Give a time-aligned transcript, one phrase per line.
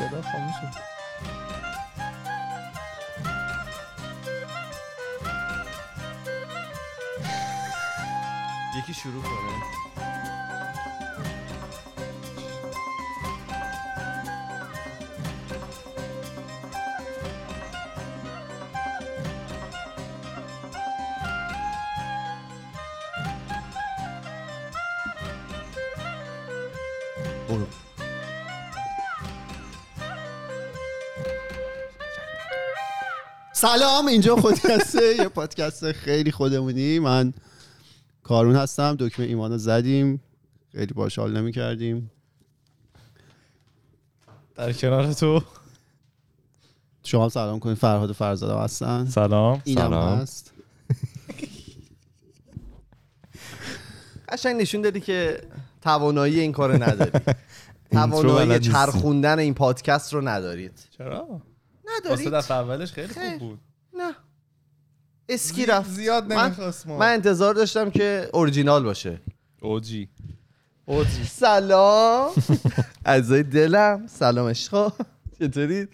[0.00, 0.80] چرا خاموش شد
[8.78, 9.79] یکی شروع کنه
[33.60, 36.98] سلام اینجا خودکسته یه پادکست خیلی خودمونی.
[36.98, 37.32] من
[38.22, 40.20] کارون هستم دکمه ایمانو زدیم.
[40.72, 42.10] خیلی باش حال نمی کردیم
[44.54, 45.42] در کنار تو.
[47.04, 47.76] شما هم سلام کنید.
[47.76, 49.04] فرهاد و فرزاده هستن.
[49.04, 49.62] سلام.
[49.64, 50.18] اینم سلام.
[50.18, 50.52] هست.
[54.28, 55.40] قشنگ نشون دادی که
[55.82, 57.10] توانایی این کار نداری.
[57.92, 58.58] توانایی.
[58.58, 60.88] چرخوندن این پادکست رو ندارید.
[60.98, 61.40] چرا؟
[62.08, 63.08] واسه ندارید دفعه اولش خیلی.
[63.08, 63.58] خوب بود.
[63.98, 64.12] نه.
[65.28, 65.90] اسکی رفت.
[65.90, 66.98] زیاد نمی‌خواست ما.
[66.98, 69.20] من انتظار داشتم که اورجینال باشه.
[69.60, 70.08] اوجی.
[70.86, 71.24] اوجی.
[71.24, 72.30] سلام.
[73.06, 74.06] عزای دلم.
[74.06, 74.92] سلام عشقا.
[75.40, 75.88] چطورید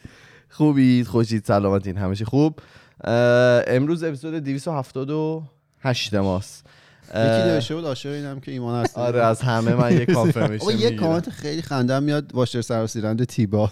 [0.48, 1.96] خوبید؟ خوشید؟ سلامتین.
[1.96, 2.60] همیشه خوب.
[3.04, 6.66] امروز اپیزود 278 ماست.
[7.08, 10.74] یکی نوشته بود عاشق اینم که ایمان هست آره از همه من یه کانفرمیشن یه
[10.74, 10.96] می‌گیرم.
[10.96, 13.70] کامنت خیلی خندم میاد واشر سراسیرند تیبا.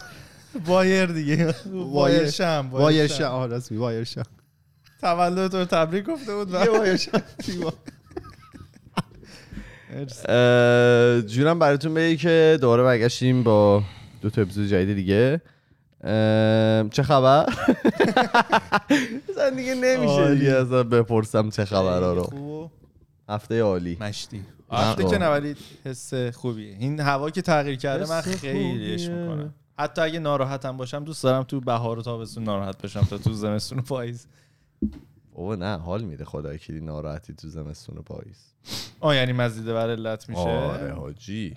[0.67, 1.55] وایر دیگه.
[1.67, 3.25] وایر شم وایر شم.
[3.25, 4.23] آه راست می وایر شم.
[5.01, 6.51] تولد تو رو تبریک گفته بود.
[6.51, 7.23] یه وایر شم.
[11.27, 13.83] جونم براتون بگی که دوباره برگشتیم با
[14.23, 15.41] دو تا اپیزود جدید دیگه.
[16.91, 17.47] چه خبر؟
[19.29, 20.35] اصلا دیگه نمیشه.
[20.35, 20.53] دیگه.
[20.53, 22.71] اصلا بپرسم چه خبرها رو.
[23.29, 23.97] هفته عالی.
[24.01, 24.43] مشتی.
[24.73, 26.77] هفته که نه ولی حس خوبیه.
[26.79, 29.23] این هوا که تغییر کرده من حس خیلی عشق خوبیه.
[29.23, 29.55] می‌کنم.
[29.79, 33.79] حتی اگه ناراحتم باشم دوست دارم تو بهار و تابستون ناراحت بشم تا تو زمستون
[33.79, 34.27] و پاییز.
[35.33, 38.55] بابا نه حال میده خدا کلی ناراحتی تو زمستون و پاییز.
[39.01, 41.57] آه یعنی مزیده بر علت میشه؟ آره حاجی.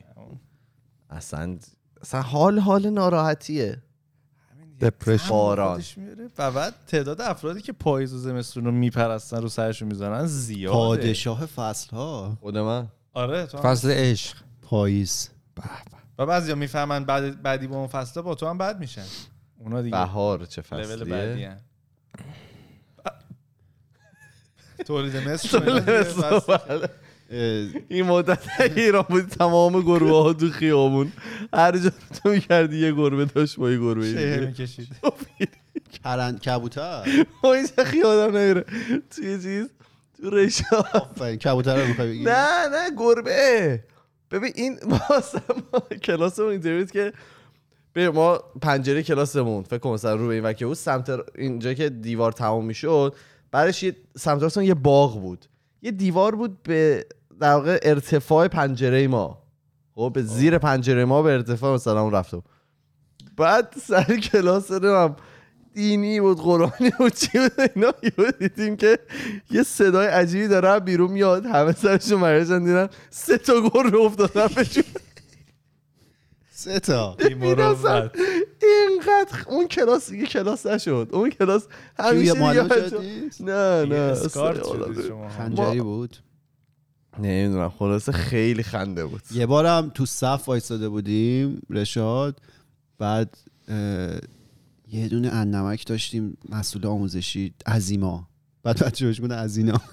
[1.09, 1.57] اصلا
[2.01, 3.81] اصلا حال حال ناراحتیه.
[4.81, 5.83] دپرشن باران.
[6.37, 10.77] و بعد تعداد افرادی که پاییز و زمستون رو میپرستن رو سرشون می‌زنن زیاده.
[10.77, 12.87] پادشاه فصل ها خود من.
[13.13, 13.57] آره تو.
[13.57, 14.37] فصل عشق.
[14.61, 15.29] پاییز.
[16.17, 19.05] و بعضیا می‌فهمن بعد بعدی با اون فصله با تو هم بد میشن
[19.59, 19.97] اونا دیگه.
[19.97, 21.57] بهار چه فصلیه.
[24.85, 25.59] تولید مثل
[26.39, 26.87] فصل-
[27.87, 28.39] این مدت
[28.75, 31.11] ایران بود تمام گربه ها تو خیابون.
[31.53, 31.91] هر جا
[32.23, 34.37] تو می‌کردی یه گربه داشت با یه گربه دیگه.
[34.45, 34.87] می‌کشید.
[36.03, 38.65] کرن کبوتر؟ ما این چه یادم نمیره.
[39.11, 39.69] توی چیز؟
[40.21, 43.83] تو آفرین کبوتر رو می‌خوای بگی نه نه گربه.
[44.31, 44.79] ببین این
[45.73, 47.13] ما کلاسمون اینطوری بود که
[47.95, 51.89] ببین ما پنجره کلاسمون فکر کنم مثلا رو به این وکی بود سمت اینجا که
[51.89, 53.15] دیوار تمام می‌شد
[53.51, 55.45] بعدش یه سمت راستمون یه باغ بود.
[55.81, 57.05] یه دیوار بود به
[57.39, 59.43] در واقع ارتفاع پنجره ما.
[59.95, 62.43] خب به زیر پنجره ما به ارتفاع مثلا رفتم.
[63.37, 65.15] بعد سر کلاس هم
[65.77, 67.93] دینی بود قرآنی بود چی بود اینا
[68.39, 68.99] دیدیم که
[69.51, 71.45] یه صدای عجیبی داره بیرون میاد.
[71.45, 72.63] همه سرشون مریضن.
[72.63, 74.83] دیدن سه تا گربه افتادن بهشون.
[76.49, 77.17] سه تا.
[78.63, 81.09] اینقدر اون کلاس دیگه کلاس نشد.
[81.11, 81.67] اون کلاس
[81.99, 82.33] همیشه
[83.39, 84.15] نه نه.
[85.37, 86.17] خنجری بود.
[87.19, 89.21] نمی‌دونم خلاصه خیلی خنده بود.
[89.31, 92.41] یه بارم تو صف وایساده بودیم رشاد.
[92.99, 93.37] بعد
[94.91, 98.27] یه دونه انمک داشتیم مسئول آموزشی عزیما.
[98.63, 99.81] بعد بچه‌هاش بودن عزینا.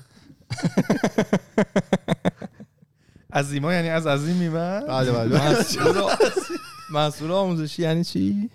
[3.33, 5.51] عظیما یعنی از عظیم میمن بله بله.
[5.51, 6.03] مسئول
[7.01, 8.51] مسئول آموزشی یعنی چی؟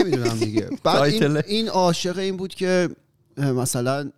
[0.00, 0.70] نمی‌دونم دیگه.
[0.84, 1.36] بعد این.
[1.36, 2.88] این عاشق این بود که
[3.38, 4.10] مثلا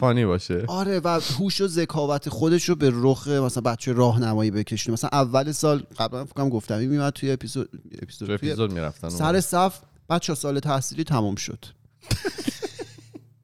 [0.00, 0.64] فانی باشه.
[0.66, 5.52] آره و هوش و ذکاوت خودش رو به رخ مثلا بچه راهنمایی بکشونه مثلا اول
[5.52, 7.68] سال قبلا فکرم گفتم این میومد توی اپیزود
[8.02, 11.64] اپیزود, اپیزود می‌رفتن سر صف بچه سال تحصیلی تمام شد.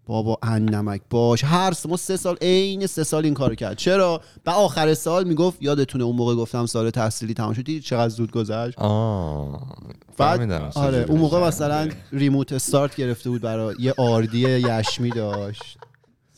[0.07, 1.45] بابا انمک باش.
[1.45, 3.77] هر س- ما سه سال عین سه سال این کارو کرد.
[3.77, 7.63] چرا؟ و آخر سال می‌گفت یادتونه اون موقع گفتم سال تحصیلی تمام شد.
[7.63, 9.77] دیدی چقدر زود گذشت؟ آه
[10.19, 10.53] بعد.
[10.75, 15.79] آره اون موقع مثلا ریموت استارت گرفته بود برای یه آردی یشمی داشت.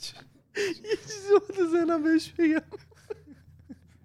[0.02, 2.62] چیزی بود ذهنم بهش بگم.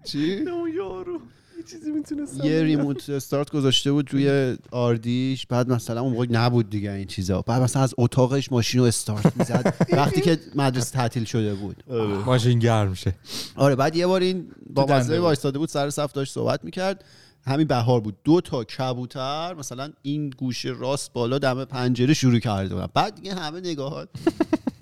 [0.04, 1.12] چی؟ اون یارو.
[1.14, 1.20] یه
[1.70, 5.46] چیزی می‌تونستم یه ریموت استارت گذاشته بود روی آردیش.
[5.46, 7.42] بعد مثلا اون موقع نبود دیگه این چیزا.
[7.42, 9.74] بعد مثلا از اتاقش ماشین رو استارت می‌زد.
[9.92, 11.84] وقتی که مدرسه تعطیل شده بود.
[12.26, 13.14] ماشین گرم شه.
[13.56, 15.10] آره بعد یه بار این با بود.
[15.10, 17.04] وایستاده بود سر صف داشت صحبت می‌کرد.
[17.46, 18.16] همین بهار بود.
[18.24, 22.88] دو تا کبوتر مثلا این گوشه راست بالا دم پنجره شروع کرده بودن.
[22.94, 24.08] بعد دیگه همه نگاهات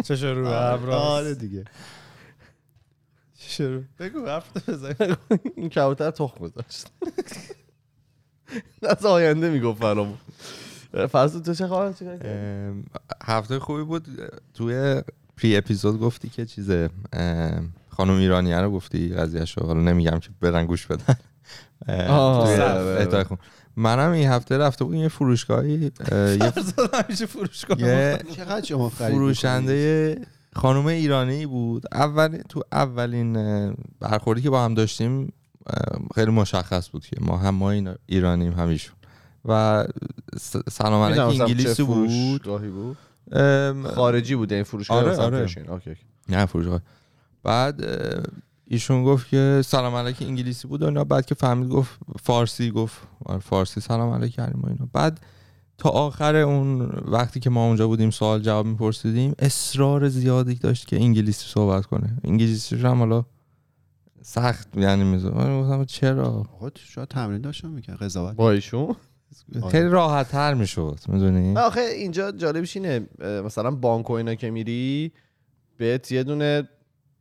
[0.05, 0.49] چه شروع
[0.95, 1.65] آره دیگه.
[3.49, 3.83] شروع.
[3.99, 4.95] بگو حرف بزن.
[5.57, 6.87] این کبوتر تخم گذاشت.
[8.83, 10.19] از آینده می‌گفت فرامون
[11.13, 12.85] فرسو تو چه خواهد چه کردی؟ ام،
[13.25, 14.07] هفته خوبی بود.
[14.55, 15.03] توی
[15.37, 16.91] پری اپیزود گفتی که چیزه
[17.89, 21.17] خانم ایرانیه رو گفتی قضیهش رو حالا نمیگم که برن گوش بدن.
[23.77, 26.35] منم این هفته رفته بود یه فروشگاهی اه،
[27.09, 30.21] یه فروشگاه یه چقدر شما خرید فروشنده
[30.57, 31.85] خانم ایرانی بود.
[31.93, 33.33] اول تو اولین
[34.01, 35.33] برخوردی که با هم داشتیم
[36.15, 38.97] خیلی مشخص بود که ما هم ما این ایرانیم هم ایشون
[39.45, 39.85] و
[40.71, 42.43] سلام علیک انگلیسی بود.
[42.43, 42.97] بود؟
[43.95, 45.47] خارجی بود این فروشگاه آره، آره.
[46.29, 46.81] نه فروشگاه.
[47.43, 47.85] بعد
[48.67, 51.05] ایشون گفت که سلام علیک انگلیسی بود و اینا.
[51.05, 53.81] بعد که فهمید گفت فارسی گفت آره، فارسی.
[53.81, 54.89] سلام علیک کردیم و اینا.
[54.93, 55.21] بعد
[55.79, 60.97] تا آخر اون وقتی که ما اونجا بودیم سوال جواب میپرسیدیم اصرار زیادی داشت که
[60.97, 62.19] انگلیسی صحبت کنه.
[62.25, 63.25] انگلیسیش هم حالا
[64.23, 68.97] سخت یعنی میزه من گفتم چرا؟ آقا تو شاید تمرین داشتم می‌کنه قضاوت با ایشون؟
[69.71, 73.07] خیلی راحت تر می‌شد می‌دونی؟ آخه اینجا جالبش اینه
[73.45, 75.13] مثلا بانک و اینا که میری
[75.77, 76.69] بهت یه دونه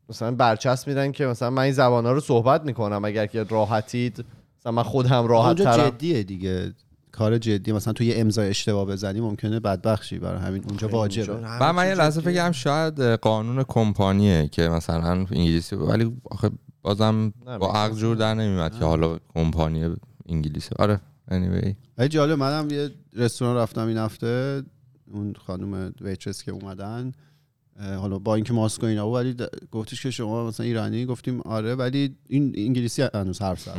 [0.09, 4.25] مثلا برچسب میدن که مثلا من این زبان ها رو صحبت می‌کنم اگر که راحتید
[4.59, 5.89] مثلا من خودم راحت اونجا ترم.
[5.89, 6.73] جدیه دیگه.
[7.15, 10.63] کار جدی مثلا تو یه امضای اشتباه بزنی ممکنه بدبخشی برای همین.
[10.63, 11.33] اونجا واجبه.
[11.33, 16.49] بعد من یه لحظه فکرم شاید قانون کمپانیه که مثلا انگلیسی ولی آخه
[16.81, 19.95] بازم با عقل جور در نمیمد که حالا کمپانی
[20.29, 20.69] انگلیسی.
[20.79, 21.01] آره
[21.31, 21.73] anyway.
[21.97, 24.63] ولی جالب منم یه رستوران رفتم این هفته.
[25.11, 27.11] اون خانم ویترس که اومدن
[27.79, 29.35] حالا با اینکه ماسک و اینا بود ولی
[29.71, 33.77] گفتش که شما مثلا ایرانی؟ گفتیم آره ولی این انگلیسی هنوز حرف زد.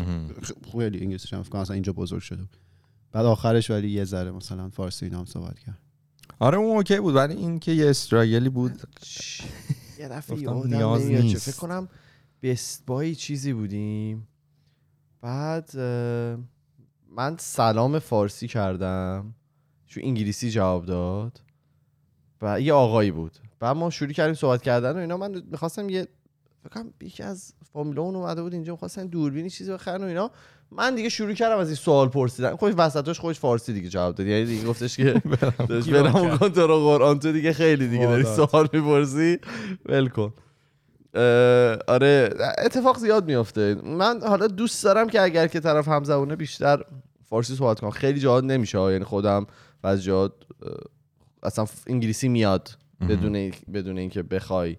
[0.72, 2.56] خیلی انگلیسیش هم فکر اینجا بزرگ شده بود.
[3.12, 5.78] بعد آخرش ولی یه ذره مثلا فارسی اینا هم صحبت کرد.
[6.38, 8.82] آره اون اوکی بود ولی این که یه استراگلی بود.
[9.98, 10.36] یه دفعه
[10.66, 11.50] نیاز نیست.
[11.50, 11.88] فکر کنم
[12.42, 14.28] بست بای چیزی بودیم.
[15.20, 15.76] بعد
[17.10, 19.34] من سلام فارسی کردم.
[19.86, 21.40] چون انگلیسی جواب داد.
[22.42, 23.38] و یه آقایی بود.
[23.60, 25.16] بعد ما شروع کردیم صحبت کردن و اینا.
[25.16, 26.08] من می‌خواستم یه
[26.62, 30.30] فکر کنم یکی از فامیلا اون اومده بود اینجا می‌خواستن دوربینی چیزی بخرن و اینا.
[30.70, 32.56] من دیگه شروع کردم از این سوال پرسیدن.
[32.56, 34.26] خودش وسطاش خودش فارسی دیگه جواب داد.
[34.26, 36.38] یعنی دیگه گفتش که برم.
[36.38, 37.18] کن تو رو قرآن.
[37.18, 38.24] تو دیگه خیلی دیگه داری.
[38.24, 39.38] سوال می‌پرسی
[39.86, 40.32] ول کن.
[41.88, 43.74] آره اتفاق زیاد میافته.
[43.84, 46.84] من حالا دوست دارم که اگر که طرف همزبونه بیشتر
[47.24, 47.90] فارسی صحبت کنم.
[47.90, 49.46] خیلی جاهات نمیشه یعنی خودم
[49.82, 50.32] از جاهات
[50.62, 50.72] اه،
[51.42, 52.70] اصلا انگلیسی میاد
[53.08, 54.76] بدون این- بدون اینکه بخوای.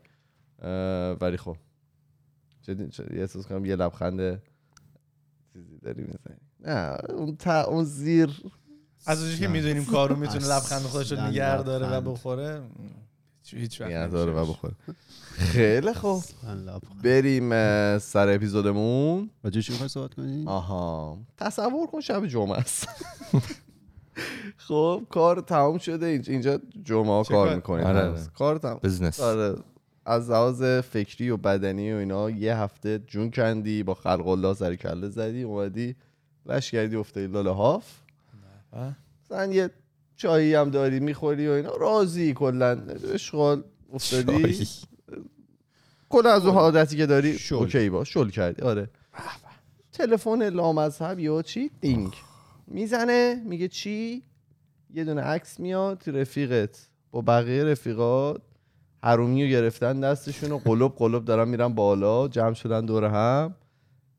[1.22, 1.56] ولی خب.
[2.68, 2.76] یه
[3.12, 4.42] احساس کنم یه لبخند
[5.58, 6.38] چیزی داری می‌زنی.
[6.60, 8.42] نه اون تا اون زیر.
[9.06, 12.02] از اونجایی که می‌دونیم کارو می‌تونه لبخند خودش رو نگه داره و.
[12.12, 12.62] بخوره
[13.48, 14.46] هیچ- وقت داره و.
[14.46, 14.74] بخوره.
[15.38, 16.24] خیلی خوب.
[17.04, 17.50] بریم
[18.00, 19.30] سر اپیزودمون.
[19.44, 21.18] راجع چی می‌خوای صحبت کنی؟ آها.
[21.38, 22.88] تصور کن شب جمعه است.
[24.68, 26.06] خب کار تمام شده.
[26.28, 27.86] اینجا جمعه ها کار؟ می‌کنیم.
[27.86, 28.00] آره،.
[28.10, 28.22] آره.
[28.36, 29.56] کار تمام بزنس آره.
[30.10, 34.76] از لحاظ فکری و بدنی و اینا یه هفته جون کندی با خلق الله سر
[34.76, 35.96] کله زدی اومدی
[36.46, 37.86] لش کردی افتادی لاله هاف.
[39.26, 39.70] مثلا یه
[40.16, 41.76] چایی هم داری می‌خوری و اینا.
[41.76, 42.82] راضی کلا.
[43.14, 44.68] اشغال افتادی.
[46.10, 47.56] کلا از اون عادتی که داری شل.
[47.56, 48.62] اوکی با شل کردی.
[48.62, 48.90] آره.
[49.92, 52.14] تلفن لامذهب یا چی؟ دینگ
[52.68, 54.24] می‌زنه میگه چی؟
[54.94, 56.88] یه دونه عکس میاد رفیقت.
[57.12, 58.42] با بقیه رفیقات
[59.04, 63.56] حرومی رو گرفتن دستشون و قلب قلب دارن میرن بالا جمع شدن دور هم.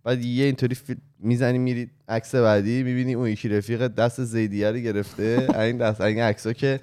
[0.05, 4.77] بعد یه اینطوری فیلم می‌زنی میری عکس بعدی می‌بینی اون یکی رفیق دست زیدیه رو
[4.79, 5.49] گرفته.
[5.61, 6.81] این دست این عکس که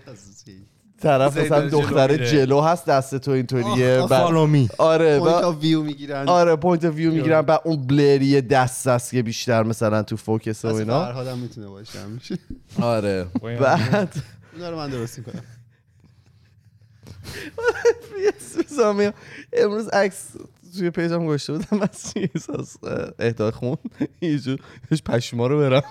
[1.01, 2.25] طرف مثلا جلو دختر.
[2.25, 4.07] جلو هست دست تو اینطوریه.
[4.07, 6.29] فالومی آره پوینت آف ویو می‌گیرن.
[6.29, 7.41] آره پوینت ویو می‌گیرن.
[7.41, 11.05] بعد اون بلری دست است که بیشتر مثلا تو فوکس و اینا.
[11.05, 12.37] فرهاد هم می‌تونه باشه همیشه.
[12.81, 13.25] آره.
[13.59, 14.15] بعد
[14.53, 15.41] اونا رو من درست می‌کنم.
[18.67, 19.11] سامی
[19.53, 20.27] امروز عکس
[20.77, 21.81] توی پیجم گشته بودم.
[21.81, 23.77] از چیز از اه، اهدای خون.
[24.19, 24.59] اینجور
[25.05, 25.83] پشما رو برم.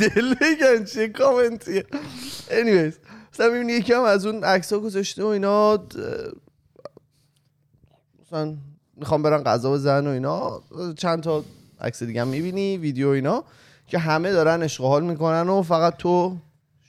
[0.00, 1.84] دل بگن چه کامنتیه.
[2.48, 2.94] Anyways
[3.32, 5.86] مثلا می‌بینی یکی هم از اون عکس ها گذاشته و اینا
[8.22, 8.56] مثلا
[8.96, 10.62] می‌خوام برن غذا بزنن و اینا.
[10.96, 11.44] چند تا
[11.80, 13.44] عکس دیگه هم می‌بینی ویدیو اینا
[13.86, 16.36] که همه دارن عشق و حال می‌کنن و فقط تو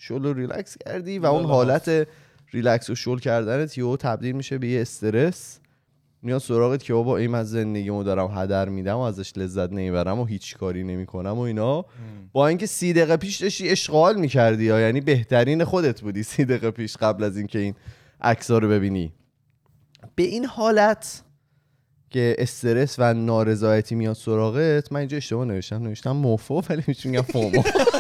[0.02, 1.46] شل و ریلکس کردی و اون.
[1.46, 2.08] حالت
[2.52, 5.60] ریلکس و شل کردنت یهو تبدیل میشه به یه استرس.
[6.22, 10.26] میاد سراغت که بابا این من زندگیمو دارم هدر میدم و ازش لذت نمی‌برم و
[10.26, 11.86] هیچ کاری نمی‌کنم و اینا.
[12.32, 16.24] با اینکه سی دقیقه پیش داشتی عشق و حال می‌کردی یا یعنی بهترین خودت بودی
[16.24, 17.76] سی دقیقه پیش قبل از اینکه این
[18.22, 19.14] عکس رو ببینی.
[20.16, 21.24] به این حالت
[22.10, 27.64] که استرس و نارضایتی میاد سراغت من اینجا اشتباه نوشتم نوشتم MOFO ولی میگم FOMO.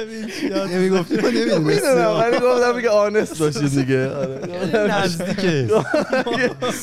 [0.74, 4.10] نمی‌گفتی؟ ما می‌دونم نمی‌دونستیم ولی گفتم میگه honest باشی دیگه.
[4.10, 4.40] آره.
[5.02, 5.68] نزدیکه.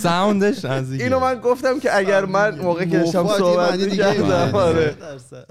[0.01, 1.04] sound ش نزدیکه.
[1.04, 4.56] اینو من گفتم که اگر من موقع که داشتم صحبت می‌کردم.
[4.56, 4.96] آره.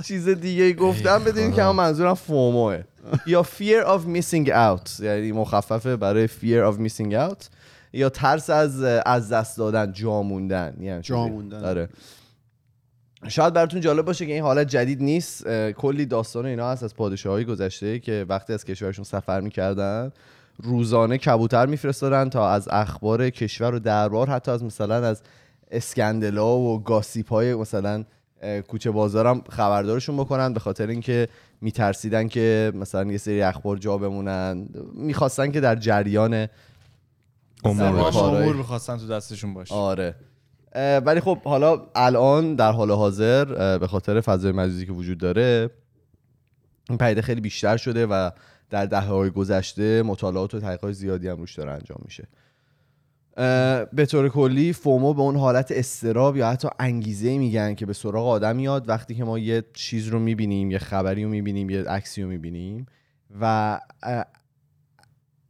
[0.05, 2.81] چیز دیگه ای گفتم بدونید که هم منظورم FOMO ه.
[3.27, 7.45] یا fear of missing out یعنی مخففه برای fear of missing out
[7.93, 11.65] یا ترس از از دست دادن جا موندن یعنی جا موندن.
[11.65, 11.89] آره.
[13.29, 15.49] شاید براتون جالب باشه که این حالت جدید نیست.
[15.73, 20.13] کلی داستان اینا هست از پادشاه های گذشته که وقتی از کشورشون سفر می‌کردن
[20.63, 25.23] روزانه کبوتر میفرستادن تا از اخبار کشور و دربار حتی از مثلا از
[25.71, 28.05] اسکندلا و گاسیپ های مثلا
[28.69, 31.29] کوچه بازارم خبردارشون بکنن به خاطر اینکه
[31.61, 34.69] میترسیدن که مثلا یه سری اخبار جا بمونن.
[34.95, 36.49] می‌خواستن که در جریان
[37.65, 39.75] امور می‌خواستن تو دستشون باشه.
[39.75, 40.15] آره.
[40.75, 45.71] ولی خب حالا الان در حال حاضر به خاطر فضای مجازی که وجود داره
[46.89, 48.31] این پدیده خیلی بیشتر شده و
[48.71, 52.29] در دهه های گذشته مطالعات و تحقیقات زیادی هم روش داره انجام میشه.
[53.93, 58.27] به طور کلی فومو به اون حالت استراب یا حتی انگیزه میگن که به سراغ
[58.27, 62.23] آدم میاد وقتی که ما یه چیز رو می‌بینیم یه خبری رو می‌بینیم یه عکسی
[62.23, 62.87] رو می‌بینیم
[63.41, 63.81] و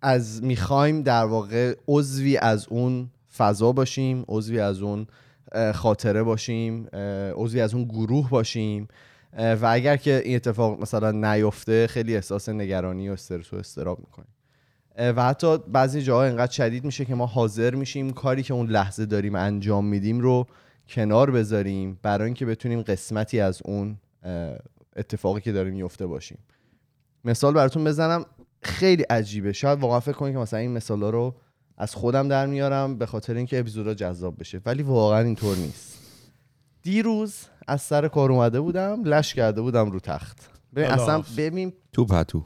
[0.02, 5.06] از می‌خوایم در واقع عضوی از اون فضا باشیم عضوی از اون
[5.74, 6.88] خاطره باشیم
[7.34, 8.88] عضوی از اون گروه باشیم.
[9.38, 14.28] و اگر که این اتفاق مثلا نیفته خیلی احساس نگرانی و استرس و استراب می‌کنیم.
[14.98, 19.06] و حتی بعضی جاها اینقدر شدید میشه که ما حاضر میشیم کاری که اون لحظه
[19.06, 20.46] داریم انجام میدیم رو
[20.88, 23.96] کنار بذاریم برای اینکه بتونیم قسمتی از اون
[24.96, 26.38] اتفاقی که داره میفته باشیم.
[27.24, 28.26] مثال براتون بزنم
[28.62, 29.52] خیلی عجیبه.
[29.52, 31.34] شاید واقعا فکر کنید که مثلا این مثالا رو
[31.76, 34.60] از خودم در میارم به خاطر اینکه اپیزودا جذاب بشه.
[34.66, 35.98] ولی واقعا اینطور نیست.
[36.82, 37.34] دیروز
[37.66, 40.50] از سر کار اومده بودم لش کرده بودم رو تخت.
[40.74, 41.22] ببین اصلا.
[41.36, 42.44] ببین تو پتو.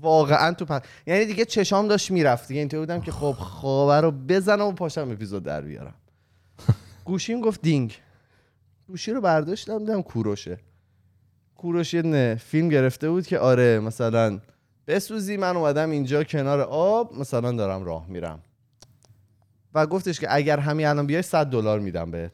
[0.00, 2.48] واقعا تو پس یعنی دیگه چشام داشت می‌رفت.
[2.48, 5.94] دیگه اینطور بودم که خب خوابه رو بزنم و پاشم اپیزود در بیارم.
[7.04, 7.94] گوشیم گفت دینگ.
[8.86, 10.58] گوشی رو برداشتم دیدم کوروشه.
[11.56, 14.40] کوروش یه نه فیلم گرفته بود که آره مثلا
[14.86, 18.42] بسوزی من اومدم اینجا کنار آب مثلا دارم راه میرم.
[19.74, 22.32] و گفتش که اگر همین الان بیای 100 دلار میدم بهت.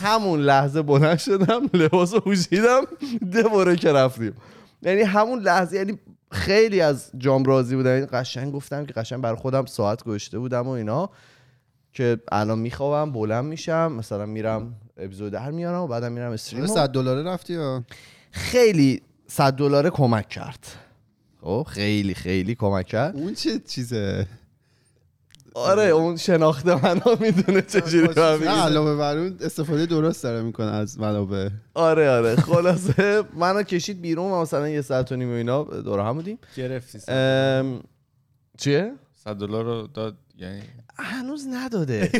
[0.00, 2.82] همون لحظه بلند شدم لباس پوشیدم
[3.32, 4.32] دوباره که رفتیم.
[4.82, 5.98] یعنی همون لحظه یعنی
[6.30, 10.66] خیلی از جام راضی بودم یعنی قشنگ گفتم که قشنگ بر خودم ساعت گذاشته بودم
[10.66, 11.10] و اینا
[11.92, 16.66] که الان میخوابم بلند میشم مثلا میرم اپیزود در میارم و بعدم میرم استریم و
[16.66, 17.84] 100 دلاره رفتی یا؟
[18.30, 20.66] خیلی 100 دلار کمک کرد.
[21.40, 23.16] خب خیلی خیلی کمک کرد.
[23.16, 24.26] اون چه چیزه؟
[25.54, 31.00] آره اون شناخته منو می‌دونه چجوری فهمید علاوه بر اون استفاده درست داره می‌کنه از
[31.00, 31.48] منابع.
[31.74, 32.36] آره آره.
[32.36, 36.38] خلاصه منو کشید بیرون و مثلا یه ساعت و نیم و اینا دور هم بودیم.
[36.56, 37.82] گرفتی ام،
[38.58, 38.92] چیه؟
[39.24, 40.62] 100 دلار رو داد یعنی؟
[40.98, 42.12] هنوز نداده.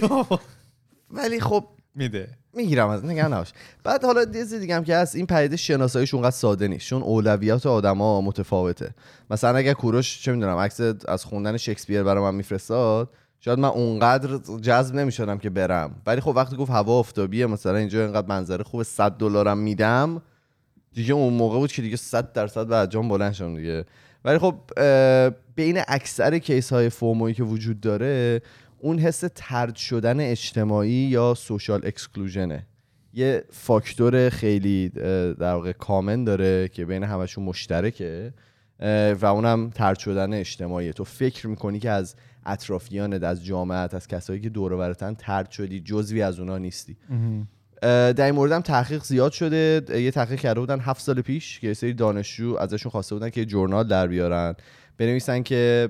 [1.11, 2.29] ولی خب میده.
[2.53, 3.53] می‌گیرم از نگران نباش.
[3.85, 6.87] بعد حالا چیز دیگه هم که هست این پدیده شناساییش اونقدر ساده نیست.
[6.87, 8.95] چون اولویات آدما متفاوته.
[9.31, 13.11] مثلا اگر کوروش چه می‌دونم عکس از خوندن شکسپیر برای من میفرستاد
[13.41, 16.03] شاید من اونقدر جذب نمی‌شدم که برم.
[16.07, 20.23] ولی خب وقتی گفت هوا آفتابیه مثلا اینجا اینقدر منظره خوبه 100 دلارم میدم.
[20.93, 23.85] دیگه اون موقع بود که دیگه 100 درصد بعد جام بلند شدم دیگه.
[24.25, 24.55] ولی خب
[25.55, 28.43] بین اکثر کیس های فومویی که وجود داره
[28.79, 32.67] اون حس ترد شدن اجتماعی یا سوشال اکسکلوژنه.
[33.15, 38.33] یه فاکتور خیلی در واقع کامن داره که بین همشون مشترکه
[39.21, 42.15] و اونم ترد شدن اجتماعی تو فکر می‌کنی که از
[42.47, 46.97] اطرافیانت از جامعت از کسایی که دور و ترد شدی جزوی از اونا نیستی.
[47.83, 49.83] در این مورد هم تحقیق زیاد شده.
[50.01, 53.45] یه تحقیق کرده بودن هفت سال پیش که یه سری دانشجو ازشون خواسته بودن که
[53.45, 54.55] جورنال در بیارن.
[54.99, 55.89] بنویسن که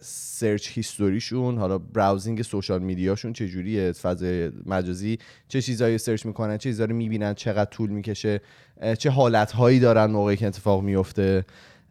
[0.00, 5.18] سرچ هیستوریشون حالا براوزینگ سوشال میدیاشون چجوریه فضای مجازی
[5.48, 8.40] چه چیزایی سرچ می‌کنن چه چیزایی می‌بینن چقدر طول می‌کشه
[8.98, 11.44] چه حالتهایی دارن موقعی که اتفاق میفته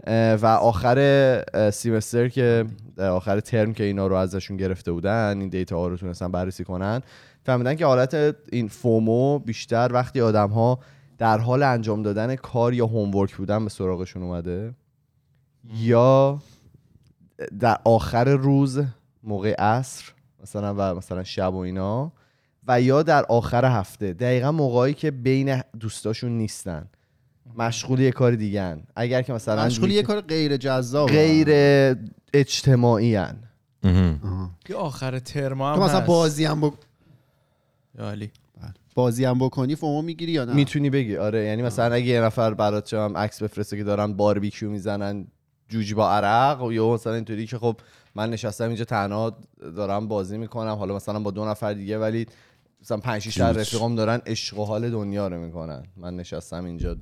[0.08, 2.66] و آخر سیمستر که
[2.98, 7.02] آخر ترم که اینا رو ازشون گرفته بودن این دیتا ها رو تونستن بررسی کنن
[7.44, 10.80] فهمیدن که حالت این فومو بیشتر وقتی آدم ها
[11.18, 14.74] در حال انجام دادن کار یا هومورک بودن به سراغشون اومده
[15.74, 16.40] یا
[17.60, 18.82] در آخر روز
[19.24, 20.12] موقع عصر
[20.44, 22.12] مثلا و مثلا شب و اینا
[22.68, 24.14] و یا در آخر هفته.
[24.14, 26.88] دقیقا موقعی که بین دوستاشون نیستن.
[27.58, 31.48] مشغول یه کار دیگه اگر که مثلا مشغول یه کار غیر جذاب غیر
[32.34, 33.38] اجتماعی هن.
[34.70, 36.08] یه آخر ترم هم تو مثلا هست.
[36.08, 36.74] بازی هم بک...
[38.00, 38.32] یا علی.
[38.96, 41.18] بازی هم بکنی فومو می‌گیری یا نه؟ می‌تونی بگی.
[41.18, 45.28] آره یعنی مثلا اگه یه نفر برات چه هم عکس بفرسته که دارن باربیکیو می‌زنن
[45.70, 47.78] جوجی با عرق و یا مثلا اینطوری که خب
[48.16, 49.38] من نشستم اینجا تنها
[49.76, 52.26] دارم بازی می‌کنم حالا مثلا با دو نفر دیگه ولی
[52.82, 53.62] مثلا پنج شیش تا جوج.
[53.62, 55.84] رفیقام دارن عشق و حال دنیا رو می‌کنن.
[55.98, 56.98] من نشستم اینجا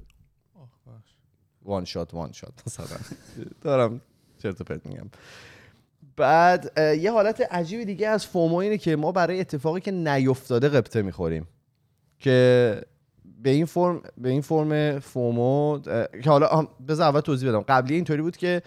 [1.67, 2.97] one shot one shot مثلا.
[3.61, 4.01] دارم
[4.43, 5.09] چرت پرت میگم.
[6.15, 11.01] بعد یه حالت عجیبی دیگه از FOMO اینه که ما برای اتفاقی که نیفتاده غبطه
[11.01, 11.47] می‌خوریم.
[12.19, 12.81] که
[13.41, 15.79] به این فرم به این فرم FOMO
[16.23, 17.61] که حالا بذار اول توضیح بدم.
[17.61, 18.61] قبلی اینطوری بود که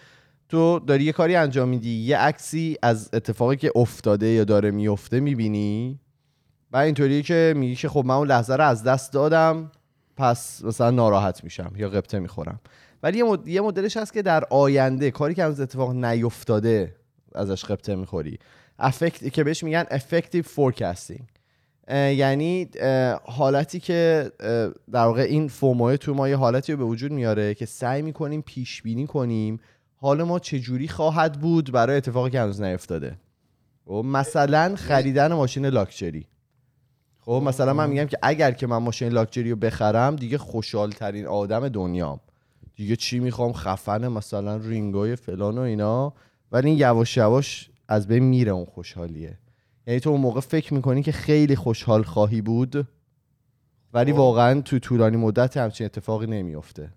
[0.48, 5.20] تو داری یه کاری انجام میدی یه عکسی از اتفاقی که افتاده یا داره میفته
[5.20, 6.00] می‌بینی.
[6.72, 9.72] و اینطوری که میگی که خب من اون لحظه رو از دست دادم
[10.16, 12.60] پس مثلا ناراحت میشم یا قبطه می‌خورم.
[13.02, 13.48] ولی یه, مد...
[13.48, 16.94] یه مدلش هست که در آینده کاری که از اتفاق نیفتاده
[17.34, 18.38] ازش قبطه می‌خوری.
[18.78, 21.22] افکت که بهش میگن effective forecasting.
[21.88, 22.68] اه، یعنی
[23.24, 24.30] حالتی که
[24.92, 28.42] در واقع این فوموه تو ما یه حالتی رو به وجود میاره که سعی می‌کنیم
[28.42, 29.60] پیش بینی کنیم
[29.96, 33.16] حال ما چجوری خواهد بود برای اتفاقی که هنوز نیفتاده.
[33.86, 36.26] خب مثلا خریدن ماشین لاکچری.
[37.20, 41.26] خب مثلا من میگم که اگر که من ماشین لاکچری رو بخرم دیگه خوشحال ترین
[41.26, 42.20] آدم دنیام.
[42.80, 46.12] دیگه چی می‌خوام؟ خفن مثلا رینگای فلان و اینا.
[46.52, 49.38] ولی این یواش یواش از بین میره اون خوشحالیه.
[49.86, 52.88] یعنی تو اون موقع فکر می‌کنی که خیلی خوشحال خواهی بود
[53.94, 56.90] ولی واقعا تو طولانی مدت همچین اتفاقی نمیفته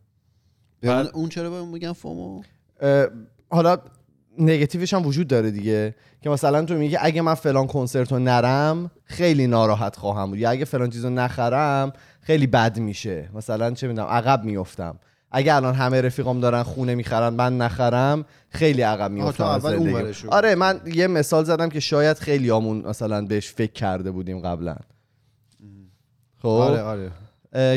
[0.82, 2.42] به اون- چرا به میگن فومو؟
[3.50, 3.78] حالا
[4.40, 8.92] نگتیوش هم وجود داره دیگه که مثلا تو میگی اگه من فلان کنسرت رو نرم
[9.04, 10.40] خیلی ناراحت خواهم بود.
[10.40, 13.30] یا اگه فلان چیز رو نخرم خیلی بد میشه.
[13.34, 15.00] مثلا چه می‌دونم عقب میفتم
[15.34, 19.94] اگه الان همه رفیقام دارن خونه می‌خرن من نخرم خیلی عقب از زندگی.
[19.94, 20.30] ورشو.
[20.30, 24.76] آره من یه مثال زدم که شاید خیلی آمون مثلا بهش فکر کرده بودیم قبلا.
[26.42, 27.12] خب؟ آره آره.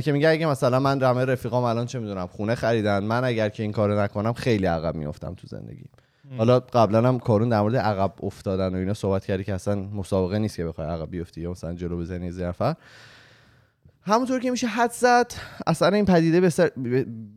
[0.03, 3.62] که میگه اگه مثلا من همه رفیقام الان چه می‌دونم خونه خریدن من اگر که
[3.62, 5.85] این کارو نکنم خیلی عقب میافتم تو زندگی
[6.38, 10.38] حالا قبلا هم کارون در مورد عقب افتادن و اینا صحبت کردی که اصلا مسابقه
[10.38, 12.53] نیست که بخوای عقب بیفتی یا مثلا جلو بزنی زیر
[14.09, 15.33] همونطور که میشه حد زد
[15.66, 16.40] اثر این پدیده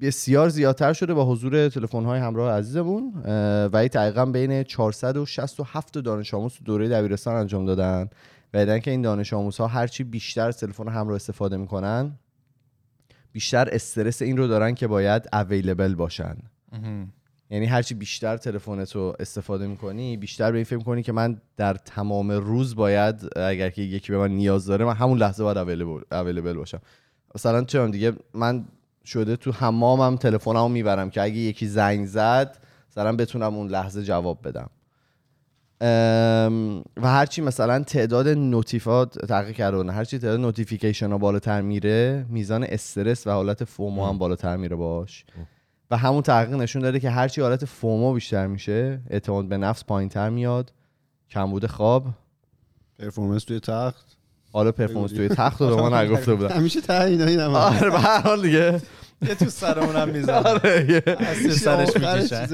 [0.02, 3.14] بسیار زیادتر شده با حضور تلفن های همراه عزیزمون.
[3.74, 8.10] و این دقیقا بین 467 دانش آموز دوره دبیرستان انجام دادن.
[8.54, 12.12] و دیدن که این دانش آموزها هرچی بیشتر تلفن همراه استفاده می‌کنن
[13.32, 16.38] بیشتر استرس این رو دارن که باید اویلیبل باشن.
[17.50, 21.74] یعنی هرچی بیشتر تلفنت رو استفاده می‌کنی بیشتر به این فکر کنی که من در
[21.74, 25.58] تمام روز باید اگر که یکی به من نیاز داره من همون لحظه باید
[26.12, 26.82] اویلیبل باشم.
[27.36, 28.66] مثلا چه دیگه من
[29.06, 32.58] شده تو حمامم تلفنمو می‌برم که اگه یکی زنگ زد
[32.92, 34.70] مثلا بتونم اون لحظه جواب بدم.
[36.98, 42.64] و هرچی مثلا تعداد notif ات تحقیق کردن هرچی تعداد notification ها بالاتر میره میزان
[42.64, 45.26] استرس و حالت FOMO هم بالاتر میره باش.
[45.92, 50.30] و همون تحقیق نشون داده که هرچی حالت FOMO بیشتر میشه اعتماد به نفس پایینتر
[50.30, 50.74] میاد.
[51.30, 52.06] کمبود خواب.
[53.00, 54.18] performance توی تخت.
[54.54, 56.56] حالا performance توی تخت رو به ما نگفته بودن.
[56.56, 58.82] همیشه ته اینا آره به هر حال دیگه.
[59.22, 62.48] یه تو سرمونم میزن آره یه- از زیر سرش می‌کشن.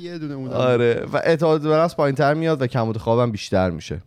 [0.00, 4.00] یه دونه آره و اعتماد به نفس پایینتر میاد و کمبود خوابم بیشتر میشه.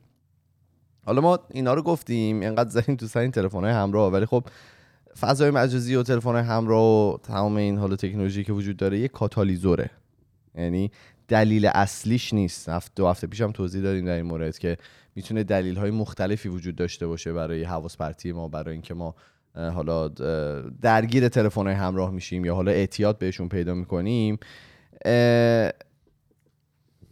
[1.05, 4.43] حالا ما اینا رو گفتیم اینقدر زدیم تو سر این تلفن همراه ولی خب
[5.19, 9.89] فضای مجازی و تلفن همراه و تمام این حالا تکنولوژی که وجود داره یه کاتالیزوره.
[10.55, 10.91] یعنی
[11.27, 12.69] دلیل اصلیش نیست.
[12.69, 14.77] هفته دو هفته پیشم توضیح دادیم در این مورد که
[15.15, 19.15] می‌تونه دلیل های مختلفی وجود داشته باشه برای حواس پرتی ما برای اینکه ما
[19.55, 20.07] حالا
[20.81, 24.37] درگیر تلفن همراه میشیم یا حالا اعتیاد بهشون پیدا می‌کنیم.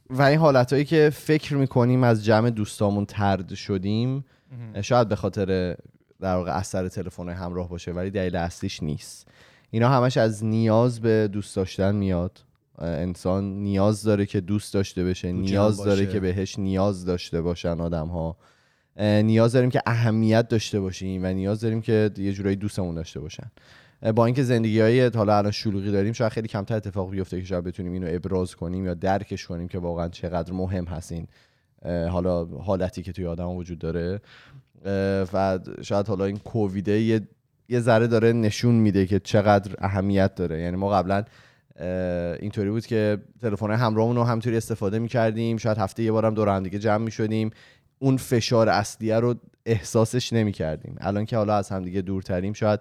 [0.10, 4.26] و این حالت هایی که فکر می‌کنیم از جمع دوستامون ترد شدیم
[4.82, 5.76] شاید به خاطر
[6.21, 9.27] در واقع اثر تلفن همراه باشه ولی دلیل اصلیش نیست.
[9.71, 12.39] اینا همش از نیاز به دوست داشتن میاد.
[12.79, 16.05] انسان نیاز داره که دوست داشته بشه نیاز داره.
[16.05, 18.38] که بهش نیاز داشته باشن آدم ها
[18.99, 23.51] نیاز داریم که اهمیت داشته باشیم و نیاز داریم که یه جورایی دوستمون داشته باشن.
[24.15, 27.63] با اینکه زندگی های حالا الان شلوغی داریم شاید خیلی کمتر اتفاق بیفته که شاید
[27.63, 31.27] بتونیم اینو ابراز کنیم یا درکش کنیم که واقعا چقدر مهم هست این
[31.81, 34.21] اه، حالا حالتی که توی آدم وجود داره.
[35.34, 37.22] و شاید حالا این کوویده یه
[37.70, 40.62] یه ذره داره نشون میده که چقدر اهمیت داره.
[40.62, 41.24] یعنی ما قبلا
[42.39, 45.58] اینطوری بود که تلفن همراهمون رو همینطوری استفاده می‌کردیم.
[45.58, 47.52] شاید هفته یه بارم دور هم دیگه جمع می‌شدیم.
[48.00, 52.80] اون فشار اصلیه رو احساسش نمی کردیم الان که حالا از همدیگه دورتریم شاید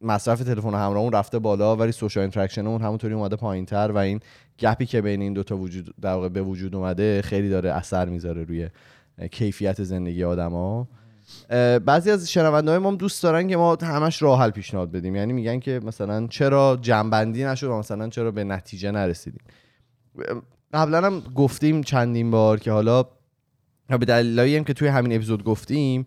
[0.00, 4.20] مصرف تلفن همراهمون رفته بالا ولی social interaction اون همونطوری اومده پایینتر و این
[4.58, 8.44] گپی که بین این دوتا وجود در واقع به وجود اومده خیلی داره اثر می‌ذاره
[8.44, 8.68] روی
[9.28, 10.88] کیفیت زندگی آدما.
[11.86, 15.16] بعضی از شنونده ما هم دوست دارن که ما همش راه حل پیشنهاد بدیم.
[15.16, 19.40] یعنی میگن که مثلا چرا جنبندی نشد و مثلا چرا به نتیجه نرسیدیم.
[20.72, 23.04] قبلا هم گفتیم چندین بار که حالا
[23.88, 26.04] به دلایلی هم که توی همین اپیزود گفتیم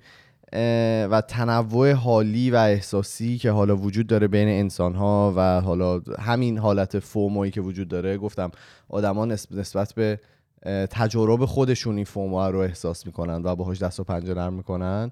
[1.11, 6.57] و تنوع حالی و احساسی که حالا وجود داره بین انسان ها و حالا همین
[6.57, 8.17] حالت فومویی که وجود داره.
[8.17, 8.51] گفتم
[8.89, 10.19] آدما نسبت به
[10.91, 15.11] تجارب خودشون این فومو رو احساس می‌کنن و باهاش دست و پنجه نرم می‌کنن.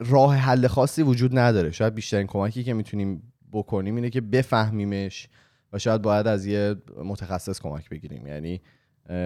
[0.00, 1.70] راه حل خاصی وجود نداره.
[1.70, 3.22] شاید بیشترین کمکی که می‌تونیم
[3.52, 5.28] بکنیم اینه که بفهمیمش
[5.72, 6.74] و شاید باید از یه
[7.04, 8.26] متخصص کمک بگیریم.
[8.26, 8.60] یعنی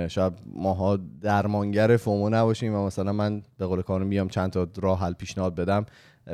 [0.08, 5.00] شاید ماها درمانگر فومو نباشیم و مثلا من به قول کارم بیام چند تا راه
[5.00, 5.86] حل پیشنهاد بدم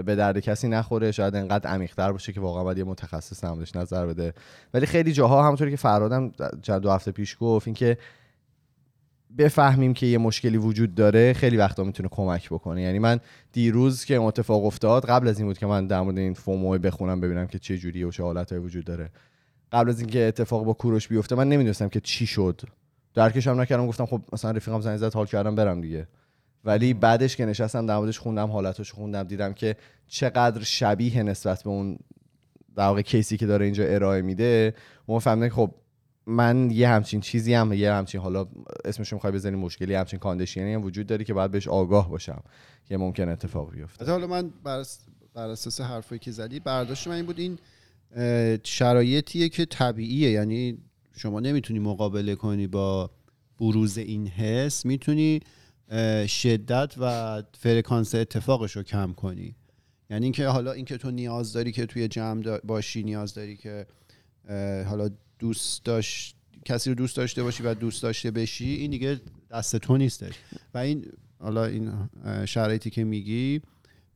[0.04, 1.12] به درد کسی نخوره.
[1.12, 4.32] شاید انقدر عمیق‌تر باشه که واقعا باید یه متخصص نمودش نظر بده.
[4.74, 7.98] ولی خیلی جاها همونطوری که فرادم چند دو هفته پیش گفت اینکه
[9.38, 12.82] بفهمیم که یه مشکلی وجود داره خیلی وقتا می‌تونه کمک بکنه.
[12.82, 13.20] یعنی من
[13.52, 17.20] دیروز که اتفاق افتاد قبل از این بود که من در مورد این فومو بخونم
[17.20, 19.10] ببینم که چه جوریه و چه حالتایی وجود داره.
[19.72, 22.60] قبل از اینکه اتفاق با کوروش بیفته من نمی‌دونستم که چی شد.
[23.14, 26.08] درکش هم نکردم گفتم خب مثلا رفیقم زنگ زد حال کردم برم دیگه.
[26.64, 31.70] ولی بعدش که نشستم در موردش خوندم حالتش خوندم دیدم که چقدر شبیه نسبت به
[31.70, 31.98] اون
[32.76, 34.74] در واقع کیسی که داره اینجا ارائه میده.
[35.08, 35.74] ما فهمیدم که خب
[36.28, 38.46] من یه همچین چیزی هم یه همچین حالا
[38.84, 42.42] اسمش می‌خوای بزنی مشکلی همچین کاندیشنی هم وجود داره که باید بهش آگاه باشم
[42.84, 44.10] که ممکن اتفاق بیفته.
[44.10, 44.84] حالا من بر,
[45.34, 47.58] بر اساس حرفایی که زدی برداشت من این بود این
[48.64, 50.30] شرایطیه که طبیعیه.
[50.30, 50.78] یعنی
[51.16, 53.10] شما نمی‌تونی مقابله کنی با
[53.60, 55.40] بروز این حس می‌تونی
[56.26, 59.54] شدت و فرکانس اتفاقش رو کم کنی.
[60.10, 63.86] یعنی اینکه حالا اینکه تو نیاز داری که توی جمع باشی نیاز داری که
[64.88, 69.20] حالا دوست داشت کسی رو دوست داشته باشی و دوست داشته بشی این دیگه
[69.50, 70.34] دست تو نیستش.
[70.74, 71.06] و این
[71.40, 71.92] حالا این
[72.44, 73.60] شرایطی که میگی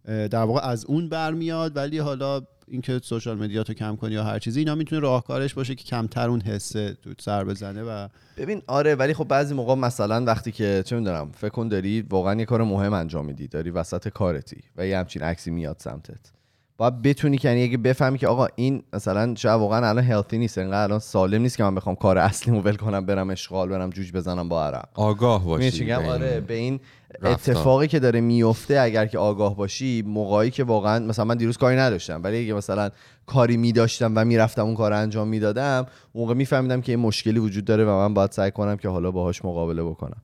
[0.04, 4.38] در واقع از اون برمیاد ولی حالا اینکه سوشال مدیا تو کم کنی یا هر
[4.38, 8.94] چیزی اینا می‌تونه راهکارش باشه که کمتر اون حسه تو سر بزنه و ببین آره
[8.94, 12.62] ولی خب بعضی موقع مثلا وقتی که چه می‌دونم فکر کن داری واقعا یه کار
[12.62, 16.32] مهم انجام میدی داری وسط کارتی و یه همچین عکسی میاد سمتت.
[16.76, 20.58] باید بتونی که یعنی اگه بفهمی که آقا این مثلا شاید واقعا الان هلتی نیست
[20.58, 24.12] انقدر الان سالم نیست که من بخوام کار اصلیمو ول کنم برم اشغال برم جوج
[24.12, 24.84] بزنم با عرق.
[24.94, 26.80] آگاه باشی به این آره به این.
[27.22, 31.76] اتفاقی که داره میفته اگر که آگاه باشی موقعی که واقعا مثلا من دیروز کاری
[31.76, 32.90] نداشتم ولی اگه مثلا
[33.26, 37.84] کاری میداشتم و می‌رفتم اون کار انجام می‌دادم موقع میفهمیدم که یه مشکلی وجود داره
[37.84, 40.22] و من باید سعی کنم که حالا باهاش مقابله بکنم.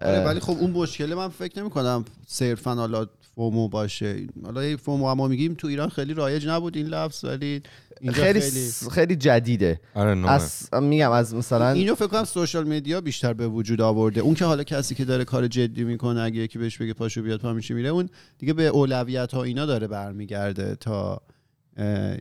[0.00, 3.06] آره ولی خب اون مشکل من فکر نمی کنم صرفا حالا
[3.38, 4.26] فومو باشه.
[4.44, 7.62] حالا این فومو ما میگیم تو ایران خیلی رایج نبود این لفظ ولی
[8.00, 9.80] اینجا خیلی خیلی, خیلی جدیده.
[9.94, 10.30] آره.
[10.30, 14.20] از میگم از مثلا اینو فکر کنم سوشال مدیا بیشتر به وجود آورده.
[14.20, 17.40] اون که حالا کسی که داره کار جدی می‌کنه اگه یکی بهش بگه پاشو بیاد
[17.40, 21.22] پا میشه میره اون دیگه به اولویت ها اینا داره برمیگرده تا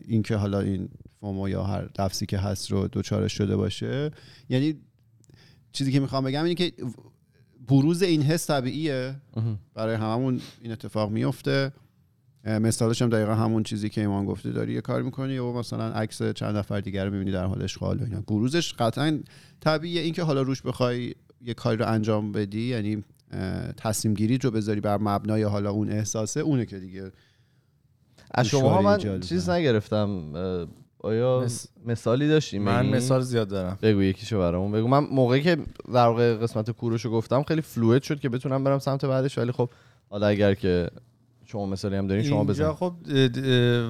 [0.08, 4.12] اینکه حالا این فومو یا هر لفظی که هست رو دوچارش شده باشه.
[4.50, 4.76] یعنی
[5.72, 6.74] چیزی که می‌خوام بگم اینه که
[7.68, 9.16] بروز این حس طبیعیه.
[9.74, 11.72] برای هممون این اتفاق میفته.
[12.46, 16.24] مثالش هم دقیقا همون چیزی که ایمان گفته داری یه کار می‌کنی و مثلا عکس
[16.24, 18.22] چند نفر دیگر رو می‌بینی در حال اشغال و اینا.
[18.22, 19.20] بروزش قطعا
[19.60, 20.02] طبیعیه.
[20.02, 23.04] اینکه حالا روش بخوای یه کاری رو انجام بدی یعنی
[23.78, 27.12] تصمیم گیری رو بذاری بر مبنای حالا اون احساسه اونه که دیگه
[28.32, 29.50] از شما من چیز.
[29.50, 30.34] نگرفتم.
[31.08, 33.78] آیا مس- مثالی داشتی؟ من میگی؟ مثال زیاد دارم.
[33.82, 34.88] بگو یکیشو برامون بگو.
[34.88, 35.58] من موقعی که
[35.94, 39.70] در واقع قسمت کوروشو گفتم خیلی فلوید شد که بتونم برم سمت بعدش ولی خب
[40.10, 40.88] حالا اگر که
[41.46, 42.74] شما مثالی هم دارین شما اینجا بزن.
[42.74, 42.94] خب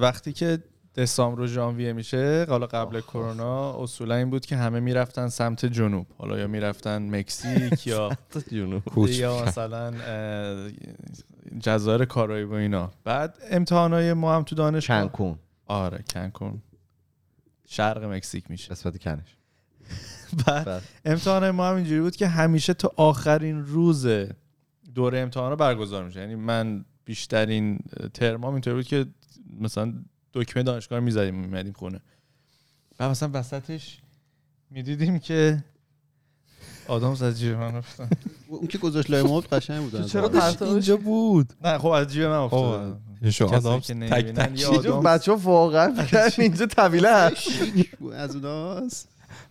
[0.02, 0.58] وقتی که
[0.96, 6.06] دسامبر و ژانویه میشه حالا قبل کرونا اصولا این بود که همه می‌رفتن سمت جنوب.
[6.18, 8.10] حالا یا می‌رفتن مکزیک یا
[8.52, 8.82] جنوب.
[9.08, 9.92] یا مثلا
[11.60, 12.90] جزایر کارائیب و اینا.
[13.04, 15.02] بعد امتحانای ما هم تو دانشگاه.
[15.02, 15.38] کنکون.
[15.66, 16.62] آره کنکون.
[17.70, 18.68] شرق مکزیک میشه.
[18.68, 19.36] قسمت کنش.
[20.46, 20.82] بعد بعد.
[21.04, 24.06] امتحان ما هم اینجوری بود که همیشه تا آخرین روز
[24.94, 26.20] دوره امتحان برگزار میشه.
[26.20, 27.78] یعنی من بیشترین
[28.14, 29.06] ترمام اینطوری بود که
[29.60, 29.94] مثلا
[30.34, 32.00] دکمه دانشگاه رو می‌زدیم میمدیم خونه.
[33.00, 33.98] و مثلا وسطش
[34.70, 35.64] می‌دیدیم که
[36.88, 38.08] آدم از جیب من افتاد.
[38.48, 42.36] اون که گذاشت لای مبل قشنگ بود چرا اینجا بود؟ نه خب از جیب من
[42.36, 43.00] افتاد.
[43.22, 43.48] این شو
[43.80, 45.94] که تک تک بچه ها واقعا
[46.38, 47.08] اینجا طویله
[48.16, 49.08] از اوناست.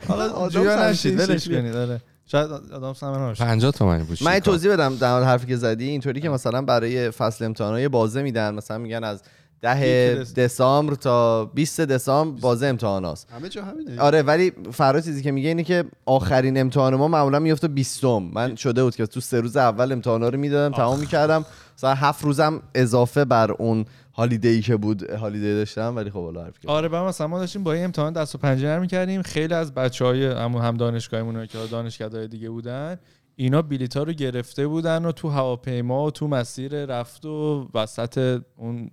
[0.07, 1.47] حالا آدم جویا سمتی نشید ولش.
[1.47, 2.01] کنید آره.
[2.25, 5.89] شاید آدم سمن باشه 50 تومانی بود من؟ توضیح بدم در حرفی که زدی.
[5.89, 8.53] اینطوری که مثلا برای فصل امتحانات بازه میدن.
[8.53, 9.21] مثلا میگن از
[9.61, 13.27] ده دسامبر تا 20 دسامبر بازه امتحان هست.
[13.31, 14.01] همه جا همینه.
[14.01, 18.55] آره ولی فرا چیزی که میگه اینه که آخرین امتحان ما معمولا میفته 20 من
[18.55, 21.45] شده بود که تو سه روز اول امتحانا رو می‌دادم تمام می‌کردم.
[21.77, 26.53] مثلا هفت روزم اضافه بر اون هالیدی که بود هالیدی داشتم ولی خب حالا حرف
[26.65, 29.21] آره بعد مثلا ما داشتیم با این امتحان دست و پنجه نرم می‌کردیم.
[29.21, 32.97] خیلی از بچهای هم هم دانشگاهمون که دانشگاه‌های دیگه بودن
[33.39, 38.89] اینا بلیطا رو گرفته بودن و تو هواپیما و تو مسیر رفت و وسط اون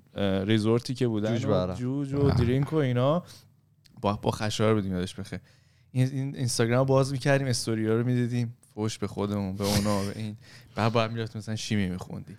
[0.46, 1.74] ریزورتی که بودن جوج و.
[1.74, 3.22] جوج و درینک و اینا.
[4.00, 5.40] با با خشایار بودیم یادش بخیر.
[5.92, 8.57] این این اینستاگرام رو باز می‌کردیم استوری ها رو می‌دیدیم.
[8.74, 10.37] فوش به خودمون به اونا به این.
[10.74, 12.37] بعد باید می‌رفت مثلا شیمی میخوندی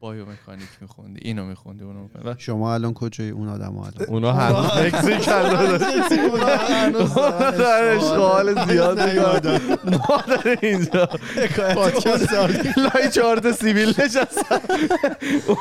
[0.00, 2.28] بایو مکانیک میخوندی اینو میخوندی اونو میخوندی.
[2.28, 4.08] و شما الان کجای اون آدم الان.
[4.08, 7.14] اونا هنوز مکزیک هنوز
[7.58, 9.46] در اشغال زیاد.
[9.84, 11.08] ما در اینجا.
[12.76, 14.60] لای چهار تا سیبیل نشستن.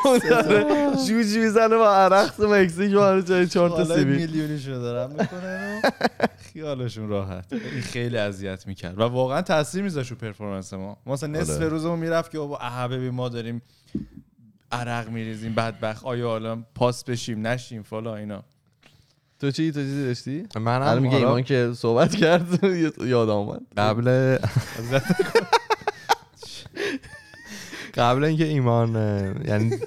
[0.05, 4.15] اون داره جوجی می‌زنه با عرق تو مکزیک ما جای چهار تا بالای سیبیل.
[4.15, 7.53] میلیونیشو دارن می‌کنن و خیالشون راحت.
[7.53, 8.99] این خیلی اذیت می‌کرد.
[8.99, 10.97] و واقعا تاثیر میذاشت رو پرفورمنس ما.
[11.05, 11.67] ما مثلا نصف آره.
[11.67, 13.61] روزمون می‌رفت که بابا ببین ما داریم
[14.71, 16.05] عرق میریزیم بدبخت.
[16.05, 18.43] آیا حالا پاس بشیم نشیم فلا اینا.
[19.39, 22.63] تو چی؟ تو چیزی داشتی؟ الان منم میگه ایمان که صحبت کرد
[23.05, 23.61] یاد آمد.
[23.77, 24.37] قبل
[27.93, 28.95] قبل اینکه ایمان
[29.47, 29.77] یعنی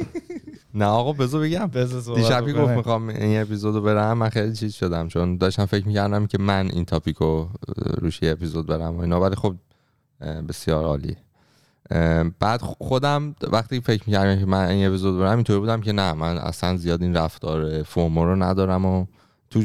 [0.74, 1.70] نه آقا بذار بگم.
[2.14, 2.52] دیشب.
[2.52, 4.18] گفت می‌خوام این اپیزودو برم.
[4.18, 8.66] من خیلی چیز شدم چون داشتم فکر می‌کردم که من این تاپیکو روش یه اپیزود
[8.66, 9.20] برم و اینا.
[9.20, 9.56] ولی خب
[10.48, 11.16] بسیار عالی اه،
[12.40, 16.38] بعد خودم وقتی فکر می‌کردم که من این اپیزود برم اینطوری بودم که نه من
[16.38, 19.06] اصلا زیاد این رفتار فومو رو ندارم و
[19.50, 19.62] تو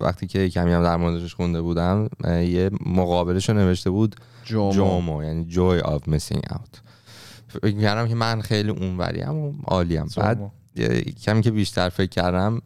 [0.00, 5.24] وقتی که کمی هم در موردش خونده بودم یه مقابلش رو نوشته بود جومو.
[5.24, 6.78] یعنی joy of missing out.
[7.48, 10.06] فکر کردم که من خیلی اونوریم و عالیم.
[10.16, 10.36] بعد
[10.76, 11.00] جومو.
[11.24, 12.60] کمی که بیشتر فکر کردم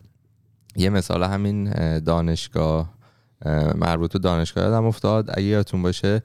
[0.77, 2.95] یه مثال همین اه، دانشگاه
[3.43, 5.31] اه، مربوط به دانشگاه یادم افتاد.
[5.31, 6.23] اگه یادتون باشه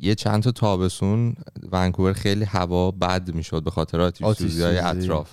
[0.00, 1.34] یه چند تا تابستون
[1.72, 4.78] ونکوور خیلی هوا بد می‌شد به خاطر آتیش های.
[4.78, 5.30] اطراف.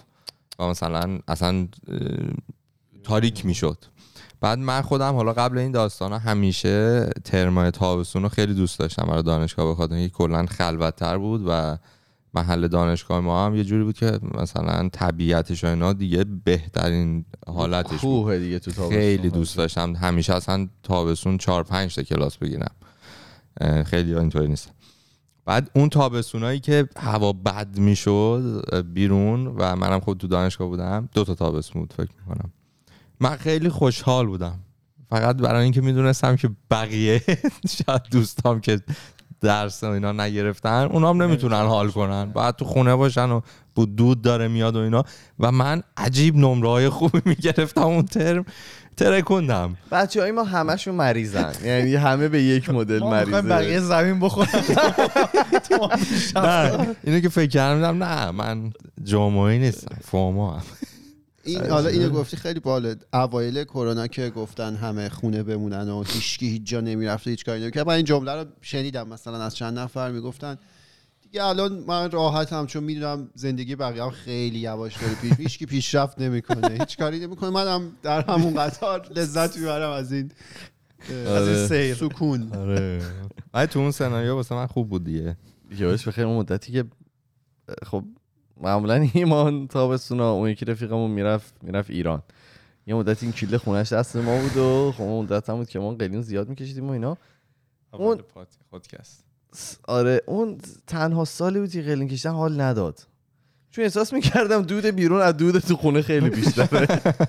[0.60, 1.68] و مثلا اصلا
[3.04, 3.78] تاریک می‌شد.
[4.42, 9.24] بعد من خودم حالا قبل این داستان همیشه ترمای تابستون رو خیلی دوست داشتم برای
[9.24, 11.78] دانشگاه به خاطر اینکه کلا خلوتتر بود و
[12.34, 17.90] محل دانشگاه ما هم یه جوری بود که مثلا طبیعتش و اینا دیگه بهترین حالتش
[17.90, 18.00] بود.
[18.00, 19.96] کوه دیگه تو تابستون خیلی دوست داشتم.
[19.96, 22.72] همیشه اصلا تابستون چهار پنج تا کلاس بگیرم.
[23.86, 24.72] خیلی اینطوری نیست.
[25.46, 31.24] بعد اون تابستونایی که هوا بد می‌شد بیرون و منم خود تو دانشگاه بودم دو
[31.24, 32.52] تا تابستون بود فکر می‌کنم.
[33.20, 34.60] من خیلی خوشحال بودم.
[35.10, 37.22] فقط برای اینکه می‌دونستم که بقیه
[37.86, 38.82] شاید دوستام که
[39.44, 42.32] درس و اینا نگرفتن اونا هم نمی‌تونن حال کنن.
[42.32, 43.42] بعد تو خونه باشن و
[43.76, 45.04] بود دود داره میاد و اینا.
[45.40, 48.46] و من عجیب نمره های خوبی می‌گرفتم اون ترم.
[48.98, 49.78] ترکوندم.
[49.92, 51.54] بچه های ما همشون مریضن.
[51.66, 54.46] یعنی همه به یک مدل ما می‌خوایم بقیه مریضه زمین ما.
[56.36, 60.64] نه اینو که فکر کردم نه من جامعه نیستم فوما هم.
[61.44, 62.96] این حالا اینو گفتی خیلی باله.
[63.14, 67.62] اوایل کرونا که گفتن همه خونه بمونن و هیچکی هیچ جا نمی‌رفت و هیچ کاری
[67.62, 67.88] نمی‌کرد.
[67.88, 70.58] من این جمله رو شنیدم مثلا از چند نفر می‌گفتن.
[71.22, 76.22] دیگه الان من راحتم چون می‌دونم زندگی بقیه هم خیلی یواش داره پیش هیچکی پیشرفت
[76.22, 76.78] نمی‌کنه.
[76.80, 77.50] هیچ کاری نمی‌کنه.
[77.50, 80.32] منم در همون قطار لذت می‌برم از این
[81.28, 81.96] از این سیر.
[81.96, 82.52] سکون.
[83.54, 85.38] ولی تو اون سناریو واسه من خوب بود دیگه.
[85.80, 86.86] یادش بخیر اون مدتی که
[87.86, 88.04] خب
[88.64, 92.22] معمولا ایمان تابستونا اون یکی رفیقمون می‌رفت می‌رفت ایران.
[92.88, 95.80] یه مدت این کله خونش دست ما بود و خب اون مدت هم بود که
[95.80, 97.18] ما قلیون زیاد میکشیدیم و اینا.
[98.04, 98.18] اون-
[98.70, 103.08] خودکست س- آره اون تنها سالی بود که قلیون کشیدن حال نداد.
[103.72, 106.88] چون احساس می‌کردم دود بیرون از دود تو خونه خیلی بیشتره.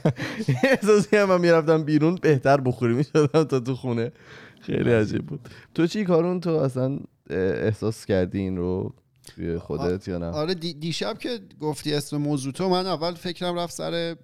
[0.65, 4.13] احساسی هم من می‌رفتم بیرون بهتر بخوری می‌شدم تا تو خونه.
[4.61, 5.49] خیلی عجیب بود.
[5.75, 6.99] تو چی کارون؟ تو اصلا
[7.31, 8.95] احساس کردی این رو؟
[9.27, 13.55] توی خودت یا نه؟ آره دی- دیشب که گفتی اسم موضوع تو من اول فکرم
[13.59, 14.17] رفت سر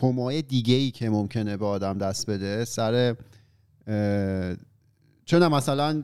[0.00, 2.64] فومای دیگه ای که ممکنه به آدم دست بده.
[2.64, 3.16] سر
[5.24, 6.02] چون مثلا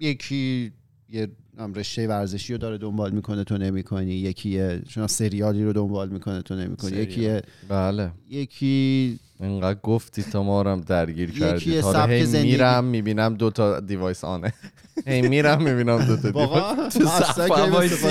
[0.00, 0.72] یکی
[1.08, 4.12] یه هم رشته ورزشی رو داره دنبال می‌کنه تو نمی‌کنی.
[4.14, 6.96] یکی چون سریالی رو دنبال می‌کنه تو نمی‌کنی.
[6.96, 8.10] یکی بله.
[8.30, 11.80] یکی اینقدر گفتی تا ما رو هم درگیر یکی کردی.
[11.80, 12.50] تا سبک هی زندگی.
[12.52, 14.52] میرم می‌بینم دو تا device on ه.
[15.06, 18.04] هی میرم می‌بینم دو تا device.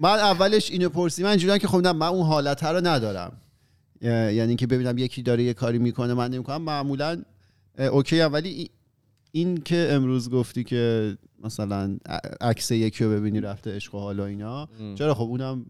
[0.00, 3.32] من اولش اینو پرسیدم من اینجوریام که خب من اون حالت رو ندارم.
[4.02, 6.62] یعنی که ببینم یکی داره یه کاری می‌کنه من نمی‌کنم.
[6.62, 7.22] معمولا
[7.78, 8.70] okay ولی ای-
[9.32, 11.96] این که امروز گفتی که مثلا
[12.40, 14.68] عکس یکی رو ببینی رفته عشق و حالا اینا.
[14.94, 15.66] چرا؟ خب اونم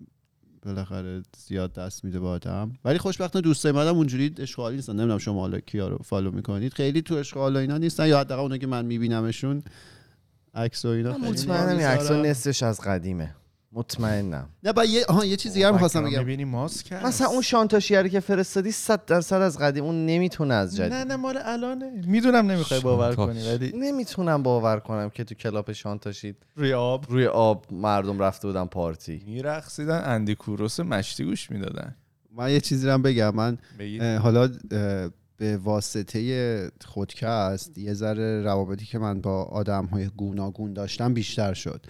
[0.66, 2.72] بالاخره زیاد دست میده به آدم.
[2.84, 4.92] ولی خوشبختانه دوستای منم اونجوری حالی نیستن.
[4.92, 6.74] نمی‌دونم شما حالا کیا رو فالو می‌کنید.
[6.74, 8.08] خیلی تو حالا اینا نیستن.
[8.08, 9.62] یا حداقل اونا که من میبینمشون.
[10.54, 11.78] عکس و اینا خیلی مطمئنم.
[11.78, 13.34] عکس نصفش از قدیمه.
[13.74, 14.48] مطمئنم.
[14.62, 16.18] نه با یه آها یه چیزی دیگه هم می‌خواستم بگم.
[16.18, 17.04] می‌بینی ماسک هست.
[17.04, 20.92] مثلا اون شانتاشیه رو که فرستادی 100 درصد از قدیم اون نمی‌تونه از جدید.
[20.92, 23.14] نه نه مال الانه می‌دونم نمی‌خوای باور.
[23.14, 27.06] کنی ولی نمی‌تونم باور کنم که تو کلاپ شانتاشی روی آب.
[27.08, 29.22] روی آب مردم رفته بودن پارتی.
[29.26, 31.94] میرقصیدن اندی کوروس مشتی گوش می‌دادن.
[32.36, 33.34] من یه چیزی رو هم بگم.
[33.34, 40.06] من اه، حالا اه، به واسطه خودکست یه ذره روابطی که من با آدم های
[40.06, 41.86] گوناگون داشتم بیشتر شد.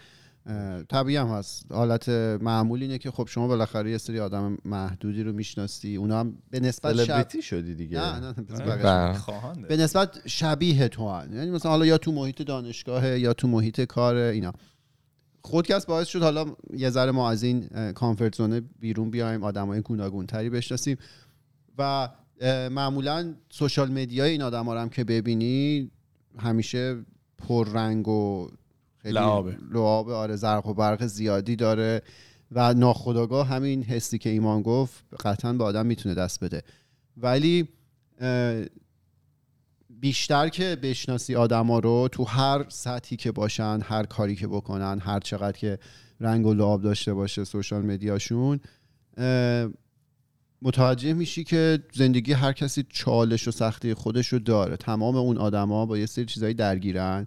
[0.88, 1.72] طبیعی هم هست.
[1.72, 2.08] حالت
[2.42, 5.96] معمول اینه که خب شما بالاخره یه سری آدم محدودی رو می‌شناسی.
[5.96, 7.40] اونا هم به نسبت شب...
[7.40, 8.20] شدی دیگه.
[8.20, 8.34] نه
[8.82, 9.12] نه.
[9.12, 9.68] خواهانده.
[9.68, 11.32] به نسبت شبیه تو هن.
[11.32, 14.52] یعنی مثلا حالا یا تو محیط دانشگاه یا تو محیط کار اینا.
[15.42, 20.26] خودکست باعث شد حالا یه ذره ما از این کامفورت زون بیرون بیایم آدمای گوناگون
[20.26, 20.96] تری بشناسیم.
[21.78, 22.08] و
[22.70, 25.90] معمولا سوشال مدیا این آدم رو هم که ببینی
[26.38, 27.04] همیشه
[27.38, 28.48] پررنگ و
[29.02, 29.56] خیلی لعابه.
[29.72, 32.02] لعابه آره زرق و برق زیادی داره
[32.52, 36.62] و ناخداگاه همین حسی که ایمان گفت قطعا به آدم می‌تونه دست بده.
[37.16, 37.68] ولی
[40.00, 45.20] بیشتر که بشناسی آدما رو تو هر سطحی که باشن هر کاری که بکنن هر
[45.20, 45.78] چقدر که
[46.20, 48.60] رنگ و لعاب داشته باشه سوشال مدیاشون
[50.62, 54.76] متوجه میشی که زندگی هر کسی چالش و سختی خودش رو داره.
[54.76, 57.26] تمام اون آدما با یه سری چیزایی درگیرن.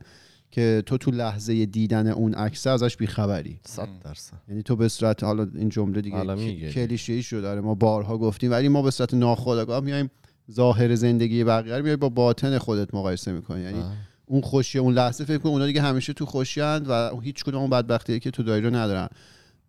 [0.56, 3.60] که تو تو لحظه دیدن اون عکس ازش بیخبری.
[3.66, 4.38] 100 درصد.
[4.48, 6.72] یعنی تو به صورت حالا این جمله دیگه.
[6.72, 7.62] کلیشه‌ای شد داره.
[7.62, 10.10] ما بارها گفتیم ولی ما به صورت ناخودآگاه میایم
[10.52, 13.62] ظاهر زندگی بقیه رو میای با باطن خودت مقایسه می‌کنی.
[13.62, 13.84] یعنی
[14.26, 17.70] اون خوشی اون لحظه فکر کن اونا دیگه همیشه تو خوشیند و هیچ کدوم اون
[17.70, 19.08] بدبختی که تو داری رو ندارن.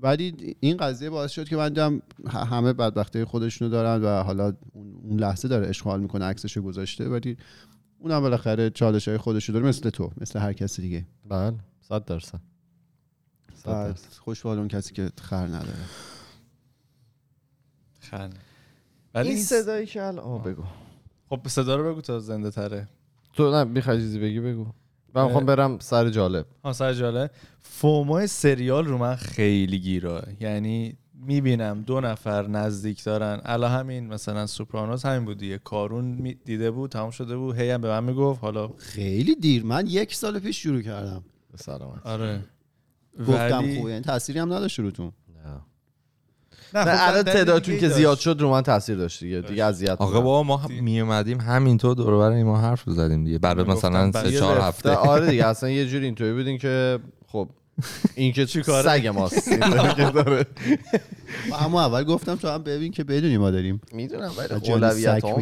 [0.00, 4.86] ولی این قضیه باعث شد که من دیدم همه بدبختی خودشونو دارن و حالا اون
[5.02, 7.08] اون لحظه داره اشغال می‌کنه عکسشو گذاشته.
[7.08, 7.36] ولی
[8.06, 11.06] اونم بالاخره چالش های خودشو داره مثل تو مثل هر کسی دیگه.
[11.28, 12.40] بله 100 درصد.
[13.54, 14.12] 100 بعد درصد.
[14.18, 15.84] خوش به حال اون کسی که خر نداره.
[18.00, 18.36] خنده
[19.14, 20.62] ولی این صدایی که الان آه، بگو.
[21.28, 22.88] خب صدا رو بگو تا زنده تره.
[23.32, 24.66] تو نه می‌خوای چیزی بگی؟ بگو.
[25.14, 26.46] من می‌خوام برم سر جالب.
[26.64, 30.24] ها سر جاله فومای سریال رو من خیلی گیراه.
[30.40, 33.40] یعنی می‌بینم دو نفر نزدیک دارن.
[33.44, 35.58] الان همین مثلا سوپرانوس همین بود دیگه.
[35.58, 37.56] کارون می- دیده بود تمام شده بود.
[37.58, 38.40] هی هم به من می‌گفت.
[38.40, 39.64] حالا خیلی دیر.
[39.64, 41.24] من یک سال پیش شروع کردم.
[41.52, 42.06] به سلامت.
[42.06, 42.44] آره.
[43.20, 45.12] گفتم ولی- خوبه یعنی تأثیری هم نداشت روتون
[45.44, 45.50] نه.
[46.74, 47.88] نه نه خب الان تعدادتون که.
[47.88, 49.40] زیاد شد رو من تاثیر داشت دیگه.
[49.40, 50.20] دیگه اذیت آقا.
[50.20, 53.38] بابا ما می اومدیم همینطور دور برای ما حرف رو زدیم دیگه.
[53.38, 54.90] بعد مثلا سه بعد چهار هفته.
[54.90, 57.48] آره دیگه اصلا یه جوری اینطوری بودین که خب
[58.14, 59.06] این که چی کاره؟ سگ.
[59.06, 59.52] ماست
[61.60, 63.80] اما اول گفتم تو هم ببین که بدونی ما داریم.
[63.92, 65.26] می‌دونم ولی اولویت سگ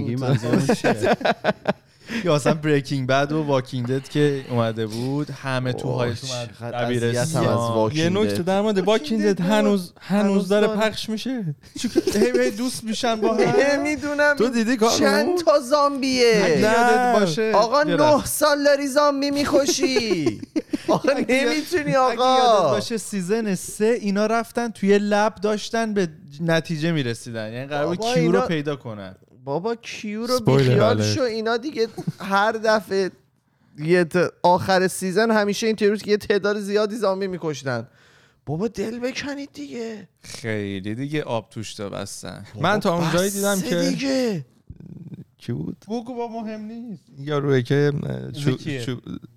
[2.25, 6.21] یا مثلا بریکینگ بد و واکینگ دد که اومده بود همه تو از
[6.61, 8.45] دبیرستان واکینگ یه نکته دد.
[8.45, 10.67] در مورد واکینگ هنوز هنوز هنوز داره.
[10.67, 11.31] پخش میشه.
[12.15, 13.55] هی هی دوست میشن با هم.
[13.71, 16.65] نمی‌دونم تو دیدی چند تا زامبیه.
[17.21, 18.25] باشه آقا نه.
[18.25, 20.41] سال داری زامبی می‌کشی.
[20.89, 26.09] آقا نمی‌تونی اگه یادت آقا باشه سیزن سه اینا رفتن توی لب داشتن به
[26.41, 27.53] نتیجه می‌رسیدن.
[27.53, 29.15] یعنی قرار بود کیو رو پیدا کنن.
[29.45, 31.05] بابا کیو رو بیخیال alert.
[31.05, 31.89] شو اینا دیگه
[32.21, 33.11] هر دفعه
[33.79, 37.87] یه ت- آخر سیزن همیشه این که یه تعداد زیادی زامبی میکشتن.
[38.47, 40.09] بابا دل بکنید دیگه.
[40.23, 42.45] خیلی دیگه آب توش تا بستن.
[42.61, 44.45] من تا اونجایی دیدم که دیگه.
[45.39, 47.03] کی بود؟ بگو با مهم نیست.
[47.19, 47.93] یاروی که
[48.45, 48.87] زیکیه.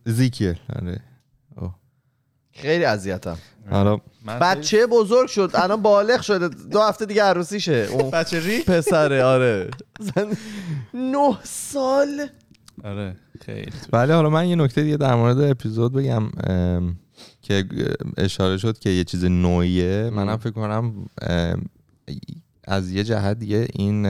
[0.05, 0.59] زیکیه.
[0.75, 1.01] آره.
[2.51, 3.37] خیلی اذیتم.
[3.71, 6.47] حالا من بچه بزرگ شد الان بالغ شده.
[6.47, 7.87] دو هفته دیگه عروسیشه.
[7.91, 9.69] اون بچه ری پسره آره.
[9.99, 10.37] زن-
[10.93, 12.27] نه سال.
[12.83, 16.29] آره خیلی ولی حالا من یه نکته دیگه در مورد اپیزود بگم
[17.41, 17.65] که
[18.17, 20.09] اشاره شد که یه چیز نوعیه.
[20.13, 20.93] منم فکر کنم
[22.67, 24.03] از یه جهت دیگه این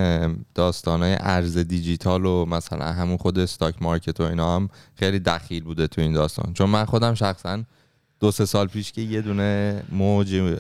[0.56, 5.88] داستانای ارز دیجیتال و مثلا همون خود استاک مارکت و اینا هم خیلی دخیل بوده
[5.88, 6.54] تو این داستان.
[6.54, 7.64] چون من خودم شخصا
[8.20, 10.58] دو سه سال پیش که یه دونه موج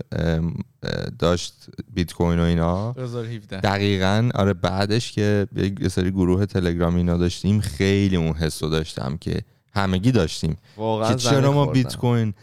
[1.19, 1.53] داشت
[1.93, 2.91] بیت کوین و اینا.
[2.91, 5.47] 2017 دقیقا آره بعدش که
[5.81, 9.41] یه سری گروه تلگرامی اینا داشتیم خیلی اون حس رو داشتم که
[9.73, 10.57] همگی داشتیم.
[10.77, 11.65] واقعا که چرا ما.
[11.65, 12.33] بیت کوین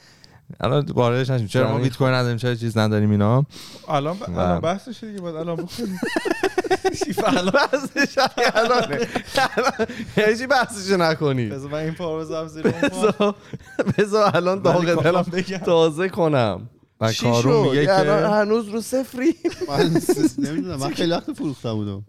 [0.60, 1.46] الان واردش نشیم.
[1.46, 3.46] چرا ما بیت کوین نداریم؟ چرا چیز نداریم اینا؟
[3.88, 4.22] الان ب...
[4.30, 6.00] الان بحثش دیگه باید الان بکنیم
[7.54, 9.06] بحثش همین الانه
[10.16, 12.62] یعنی بحثش نکنی؟ بذار من این پا بذارم زیر.
[13.98, 15.22] بذار- الان داغ دلم.
[15.58, 16.68] تازه کنم.
[17.00, 19.34] و کارو میگه الان که هنوز رو صفری
[19.68, 20.00] من
[20.38, 20.76] نمی‌دونم.
[20.76, 22.04] من خیلی وقت فروختم بودم.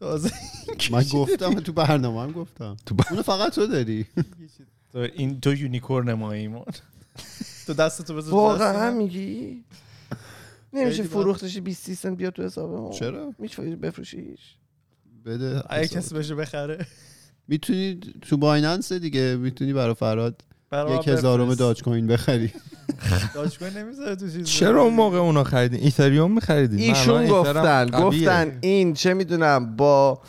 [0.00, 0.30] تازه
[0.92, 2.76] من گفتم تو برنامه هم گفتم.
[3.10, 4.06] اونو فقط تو داری.
[4.92, 6.64] تو این تو یونیکورن ما ایمان.
[7.66, 8.94] تو بذار تو واقعا دست من.
[8.96, 9.64] میگی؟
[10.72, 14.40] نمیشه خیلی فروختشی 20 سنت بیاد تو حسابمون چرا؟ میشه بفروشیش.
[15.26, 16.86] بده اگه کسی بشه بخره.
[17.48, 20.42] می‌تونی تو بایننس دیگه می‌تونی برای فراد
[20.72, 21.54] یک هزارم.
[21.54, 22.52] داج کوین بخری.
[23.34, 28.58] داج کوین نمی‌ذاره تو چیز چرا اون موقع اونا خریدین ایتریوم میخریدین ایشون گفتن گفتن
[28.60, 30.22] این چه می‌دونم با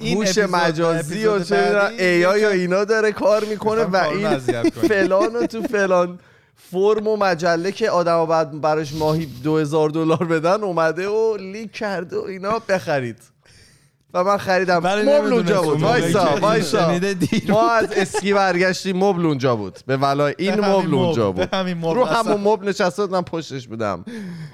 [0.00, 4.38] هوش مجازی و چه ای آی و اینا داره کار می‌کنه و این.
[4.70, 6.18] فلان و تو فلان
[6.72, 11.72] فرم و مجله که آدم بعد براش ماهی دو هزار دلار بدن اومده و لیک
[11.72, 13.18] کرده و اینا بخرید.
[14.14, 14.78] و من خریدم.
[14.78, 17.00] مبل اونجا اون بود وایسا وایسا.
[17.48, 19.78] ما از اسکی برگشتیم مبل اونجا بود.
[19.86, 21.54] به ولای این مبل اونجا بود.
[21.82, 22.04] رو.
[22.04, 24.04] همون مبل نشسته بود، من پشتش بودم.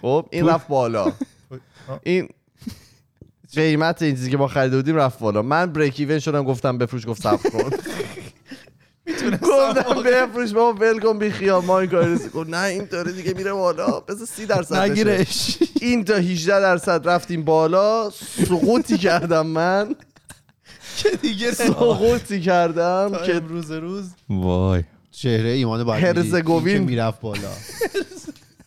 [0.02, 1.12] خب این رفت بالا.
[2.02, 2.28] این
[3.54, 5.42] قیمت این چیزی که ما خریده بودیم رفت بالا.
[5.42, 7.70] من بریک ایون شدم گفتم بفروش گفت صبر کن.
[9.42, 11.64] گفتم بفروش ما ول کن بی خیال.
[11.64, 12.32] ما این کاری نیست.
[12.32, 14.00] گفت نه این داره دیگه میره بالا.
[14.00, 14.76] بذار 30 درصد.
[14.76, 15.58] نگیرش.
[15.80, 18.10] این تا 18 درصد رفتیم بالا.
[18.46, 19.94] سقوطی کردم من.
[20.96, 24.10] که دیگه سقوطی کردم که امروز روز.
[24.28, 24.82] وای.
[25.10, 26.78] چهره ایمان باید هرزگوین.
[26.78, 27.48] که می‌رفت بالا.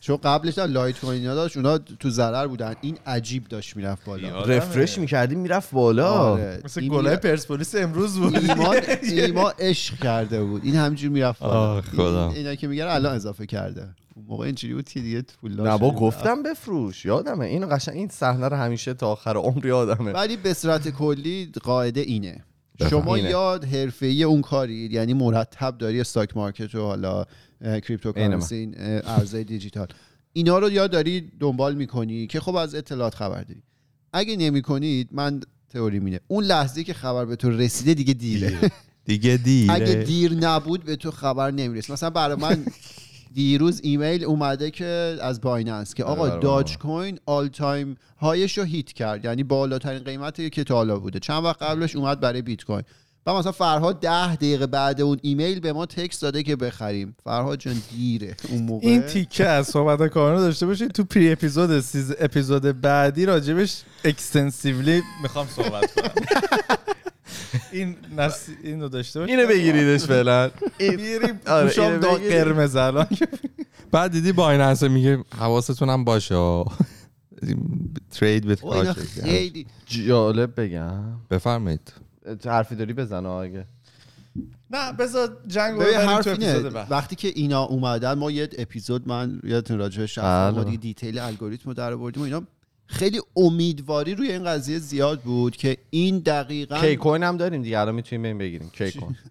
[0.05, 4.05] چون قبلش هم لایت کوین اینا داشت اونا تو ضرر بودن این عجیب داشت می‌رفت
[4.05, 4.41] بالا.
[4.41, 6.61] رفرش می‌کردیم می‌رفت بالا آره.
[6.65, 12.27] مثل گلای پرسپولیس امروز بود ایمان ایمان عشق کرده بود این همینجور می‌رفت بالا خدا.
[12.27, 15.77] این- اینا که میگن الان اضافه کرده اون موقع اینجوری بود که دیگه پول نه.
[15.77, 20.37] با گفتم بفروش یادمه این قشنگ این صحنه رو همیشه تا آخر عمر یادمه ولی
[20.37, 22.43] به صورت کلی قاعده اینه.
[22.89, 23.29] شما اینه.
[23.29, 27.25] یا حرفه‌ای اون کارید یعنی مرتب داری stock market و حالا
[27.61, 29.87] cryptocurrency ارزهای دیجیتال.
[30.33, 33.61] اینا رو یا داری دنبال می‌کنی که خب از اطلاعات خبر داری.
[34.13, 38.71] اگه نمی کنید من تئوریم اینه اون لحظه که خبر به تو رسیده دیگه دیره.
[39.05, 39.37] دیگه.
[39.37, 39.73] دیره.
[39.73, 42.65] اگه دیر نبود به تو خبر نمی‌رسه مثلا برای من
[43.33, 48.93] دیروز ایمیل اومده که از Binance که آقا Dogecoin all time high ش رو hit
[48.93, 49.25] کرد.
[49.25, 51.19] یعنی بالاترین قیمتی که تا حالا بوده.
[51.19, 52.83] چند وقت قبلش اومد برای بیت کوین.
[53.25, 57.15] و مثلا فرهاد ده دقیقه بعد اون ایمیل به ما تکست داده که بخریم.
[57.23, 58.87] فرهاد جان دیره اون موقع.
[58.87, 65.03] این تیکه از صحبت کارانو داشته باشید تو پری اپیزود سیز اپیزود بعدی راجبش اکستنسیولی
[65.21, 66.11] می‌خوام صحبت کنم.
[67.71, 68.47] این نس...
[68.63, 70.51] اینو داشته باشید اینو بگیریدش فعلا.
[70.79, 72.33] میریم اینو داغ بگیرید.
[72.33, 73.07] قرمز الان.
[73.91, 76.35] بعد دیدی بایننس میگه حواستون هم باشه.
[78.11, 81.03] ترید کوین خیلی جالب بگم.
[81.31, 81.93] بفرمایید.
[82.45, 83.65] حرفی داری بزن اگه.
[84.71, 90.27] نه بذار جنگ رو وقتی که اینا اومدن ما یه اپیزود من یادتون راجبش بله.
[90.27, 92.43] رفتم ما دیگه دیتیل الگوریتم رو در آوردیم و اینا
[92.87, 97.79] خیلی امیدواری روی این قضیه زیاد بود که این دقیقا کی کوین هم داریم دیگه
[97.79, 98.69] الان می‌تونیم بریم بگیریم.
[98.69, 99.15] کی کوین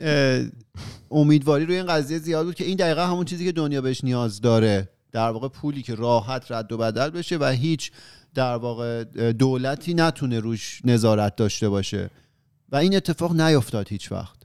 [0.00, 0.44] اه،
[1.10, 4.40] امیدواری روی این قضیه زیاد بود که این دقیقا همون چیزی که دنیا بهش نیاز
[4.40, 7.92] داره در واقع پولی که راحت رد و بدل بشه و هیچ
[8.34, 12.10] در واقع دولتی نتونه روش نظارت داشته باشه.
[12.68, 14.36] و این اتفاق نیفتاد هیچ وقت.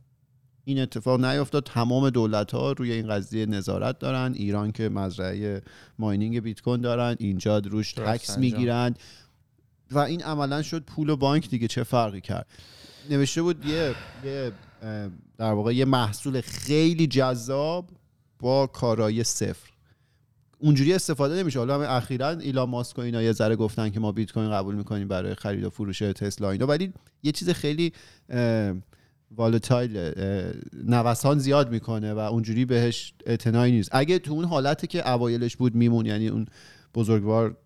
[0.65, 1.63] این اتفاق نیفتاد.
[1.63, 4.33] تمام دولت ها روی این قضیه نظارت دارن.
[4.33, 5.61] ایران که مزرعه
[5.99, 8.37] ماینینگ بیت کوین دارن اینجا روش تکس.
[8.37, 8.95] می‌گیرن.
[9.91, 11.67] و این عملا شد پول و بانک دیگه.
[11.67, 12.47] چه فرقی کرد؟
[13.09, 14.51] نوشته بود یه, یه
[15.37, 17.89] در واقع یه محصول خیلی جذاب
[18.39, 19.69] با کارایی صفر.
[20.59, 21.59] اونجوری استفاده نمیشه.
[21.59, 24.75] حالا همه اخیرا ایلان ماسک و اینا یه ذره گفتن که ما بیت کوین قبول
[24.75, 26.67] می‌کنیم برای خرید و فروش تسلا اینا.
[26.67, 26.93] ولی
[27.23, 27.93] یه چیز خیلی
[29.35, 30.11] volatile
[30.83, 33.89] نوسان زیاد می‌کنه و اونجوری بهش اعتنایی نیست.
[33.91, 36.45] اگه تو اون حالتی که اوایلش بود میموند یعنی اون
[36.95, 37.57] بزرگوار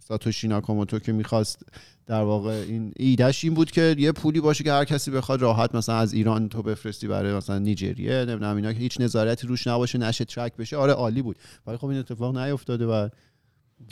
[0.00, 1.62] ساتوشی ناکاموتو که می‌خواست
[2.06, 5.74] در واقع این ایدهش این بود که یه پولی باشه که هر کسی بخواد راحت
[5.74, 9.98] مثلا از ایران تو بفرستی برای مثلا نیجریه نمی‌دونم اینا که هیچ نظارتی روش نباشه
[9.98, 10.76] نشه track بشه.
[10.76, 11.36] آره عالی بود.
[11.66, 13.08] ولی خب این اتفاق نیفتاده و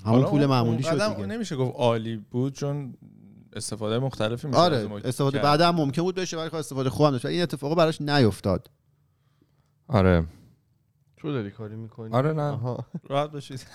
[0.04, 1.26] همون پول معمولی شد دیگه.
[1.26, 2.94] نمیشه گفت عالی بود چون
[3.52, 5.44] استفاده مختلفی میشه آره استفاده کرد.
[5.44, 8.70] بعد هم ممکن بود بشه ولی خب استفاده خوب داشت این اتفاق براش نیفتاد.
[9.88, 10.26] آره.
[11.16, 12.58] تو داری کاری می‌کنی؟ آره نه.
[13.08, 13.66] راحت باشید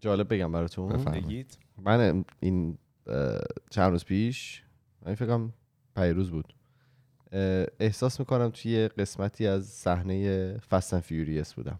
[0.00, 0.88] جالب بگم براتون.
[0.88, 1.58] بفرمایید.
[1.82, 2.78] من این
[3.70, 4.62] چند روز پیش
[5.06, 5.52] من فکرم
[5.96, 6.54] پریروز بود
[7.80, 11.78] احساس می‌کنم توی قسمتی از صحنه Fast and Furious بودم.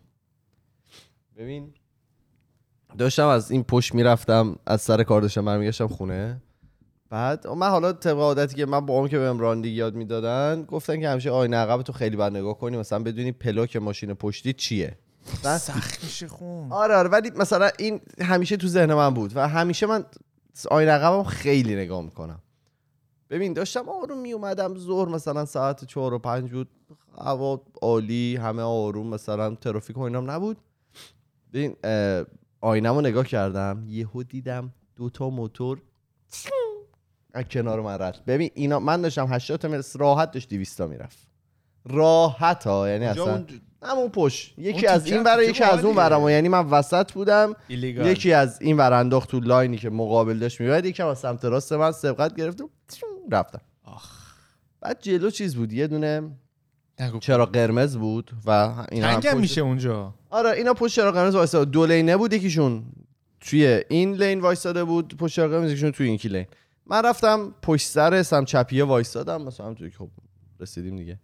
[1.36, 1.74] ببین
[2.98, 6.42] داشتم از این پشت می‌رفتم از سر کار داشتم برمیگشتم خونه.
[7.10, 11.00] بعد من حالا طبق عادتی که من با اون که بهم رانندگی یاد می‌دادن گفتن
[11.00, 14.98] که همیشه آینه عقب تو خیلی بر نگاه کنی مثلا بدونی پلاک ماشین پشتی چیه.
[15.42, 16.72] سخت میشه خون.
[16.72, 20.04] آره آره ولی مثلا این همیشه تو ذهن من بود و همیشه من
[20.70, 22.42] آینه عقبم خیلی نگاه می‌کنم.
[23.30, 26.68] ببین داشتم آروم می اومدم ظهر مثلا ساعت چهار و پنج بود
[27.18, 30.56] هوا عالی همه آروم مثلا ترافیک و اینام نبود.
[31.52, 31.76] ببین
[32.60, 35.82] آینم رو نگاه کردم یهو دیدم دو تا موتور
[37.34, 41.33] از کنار من رد ببین اینا من داشتم 80 تا راحت داشت 200 تا می‌رفت.
[41.88, 43.46] راحت ها یعنی اصلا اون
[43.82, 44.54] همون پشت.
[44.58, 45.94] یکی اون از این برای یکی از اون.
[45.94, 47.54] برم یعنی من وسط بودم.
[47.68, 51.44] ایلیگال یکی از این ور انداخت تو لاینی که مقابل داشت میاد یکم از سمت
[51.44, 52.68] راست من سبقت گرفتم
[53.32, 53.60] رفتم.
[54.80, 56.30] بعد جلو چیز بود؟ یه دونه.
[57.20, 58.50] چرا قرمز بود و
[58.92, 60.14] اینا پشت- میشه اونجا.
[60.30, 62.84] آره اینا پشت چرا قرمز وایساده دو لینه بود یکیشون
[63.40, 66.46] توی این لین وایساده بود پشت چرا قرمز یکیشون توی این کی لین.
[66.86, 70.08] من رفتم پشت سر سم چپیه وایسادم مثلا که خب
[70.60, 71.18] رسیدیم دیگه.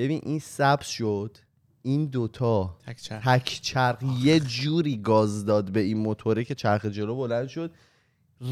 [0.00, 1.36] ببین این سبز شد
[1.82, 3.24] این دوتا تک چرخ.
[3.24, 7.70] تک چرخ یه جوری گاز داد به این موتوره که چرخ جلو بلند شد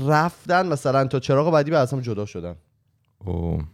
[0.06, 2.56] رفتن مثلا تا چراغ بعدی به هم جدا شدن
[3.24, 3.64] اوه.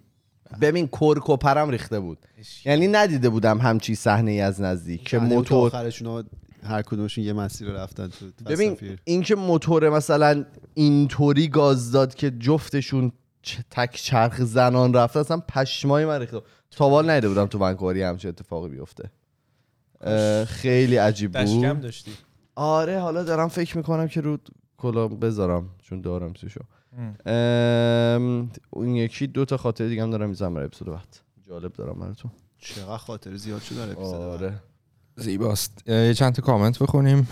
[0.60, 2.18] ببین کرک و پرم ریخته بود
[2.64, 6.24] یعنی ندیده بودم همچی صحنه ای از نزدیک که موتور موتور آخرشون
[6.62, 8.76] هر کدومشون یه مسیر رو رفتن تو ببین.
[9.04, 10.44] اینکه موتور مثلا
[10.74, 13.12] اینطوری گاز داد که جفتشون
[13.70, 16.40] تک چرخ زنان رفته اصلا پشمای من ریخته.
[16.70, 19.10] تاوال ندیده بودم تو ونکووری همچین اتفاقی بیفته.
[20.46, 22.12] خیلی عجیب دشکم بود داشتی.
[22.54, 24.38] آره حالا دارم فکر می‌کنم که رو
[24.76, 26.60] کلا بذارم چون دارم سوشو
[26.98, 27.16] ام.
[27.26, 31.16] ام، اون یکی دو تا خاطره دیگه هم دارم می‌زنم برای اپیزود بعد.
[31.48, 32.30] جالب دارم براتون.
[32.58, 34.14] چقدر خاطر زیاد شد در اپیزود.
[34.14, 34.54] آره.
[35.16, 35.88] زیباست.
[35.88, 37.28] یه چند تا کامنت بخونیم.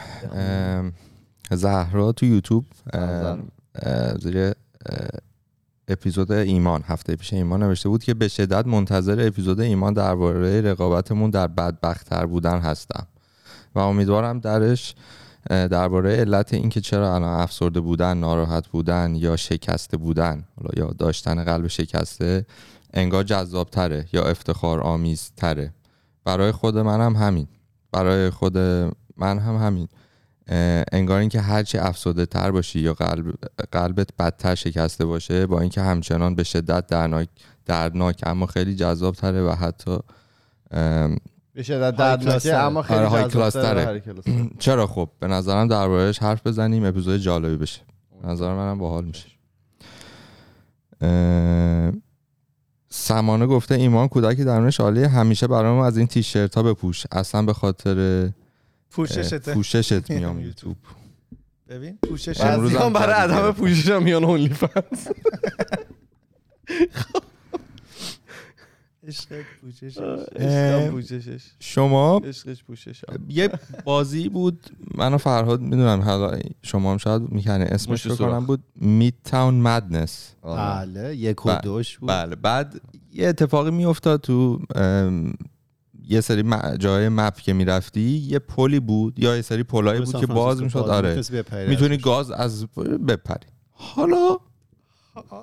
[1.51, 2.65] زهرا تو یوتیوب.
[4.19, 4.53] زیر
[5.89, 11.31] اپیزود ایمان هفته پیش ایمان نوشته بود که به شدت منتظر اپیزود ایمان درباره رقابتمون
[11.31, 13.07] در بدبختتر بودن هستم
[13.75, 14.95] و امیدوارم درش
[15.51, 20.45] درباره علت اینکه چرا الان افسرده بودن ناراحت بودن یا شکسته بودن
[20.77, 22.47] یا داشتن قلب شکسته
[22.95, 25.73] انگار جذابتره یا افتخار آمیزتره.
[26.25, 27.49] برای خود منم همین.
[27.93, 28.59] برای خود
[29.17, 29.89] من هم همین.
[30.93, 33.35] انگار اینکه هرچی افسرده تر باشی یا قلب
[33.73, 37.29] قلبت بدتر شکسته باشه با اینکه همچنان به شدت دردناک
[37.67, 39.99] دردناک اما خیلی جذاب تره و حتی
[41.55, 44.51] به شدت دردناکه کلاس اما خیلی آره، های جذاب‌تره کلاس تره.
[44.59, 47.81] چرا خب؟ به نظرم دربارهش حرف بزنیم اپیزود جالبی بشه.
[48.23, 49.29] به نظر منم باحال میشه.
[52.89, 57.05] سمانه گفته ایمان کودکی درونش عالیه همیشه برام از این تیشرت ها بپوش.
[57.13, 58.29] اصلا به خاطر
[58.93, 59.39] پوششته.
[59.55, 60.77] پوششت میام یوتیوب.
[61.69, 63.53] ببین پوشش امروز هم بعضی هم برای عدم.
[63.53, 65.09] پوشش هم میان اونلی فنس
[69.09, 71.43] عشقم پوششش.
[71.61, 73.51] شما؟ عشقش پوشش یه
[73.85, 78.17] بازی بود من و فرهاد می‌دونم حالا شما هم شاید می‌کنه اسمش رو.
[78.17, 82.09] کنم بود مید تاون مدنس بله یک و دوش بود.
[82.09, 82.81] بله بعد
[83.13, 84.61] یه اتفاقی میافتاد تو
[86.09, 90.17] یه سری م- جای مپ که می‌رفتی یه پلی بود یا یه سری پلایی بود
[90.17, 91.23] که باز می‌شد آره.
[91.69, 91.97] می‌تونی.
[91.97, 92.67] گاز از
[93.09, 93.47] بپری.
[93.71, 94.39] حالا؟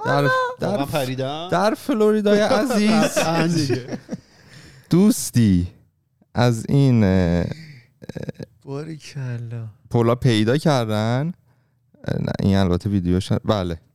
[0.05, 0.30] در
[0.60, 3.72] در, در فلوریدای عزیز.
[4.89, 5.68] دوستی
[6.34, 7.03] از این
[9.89, 11.32] پولا پیدا کردن.
[12.39, 13.78] این البته ویدیوش بله.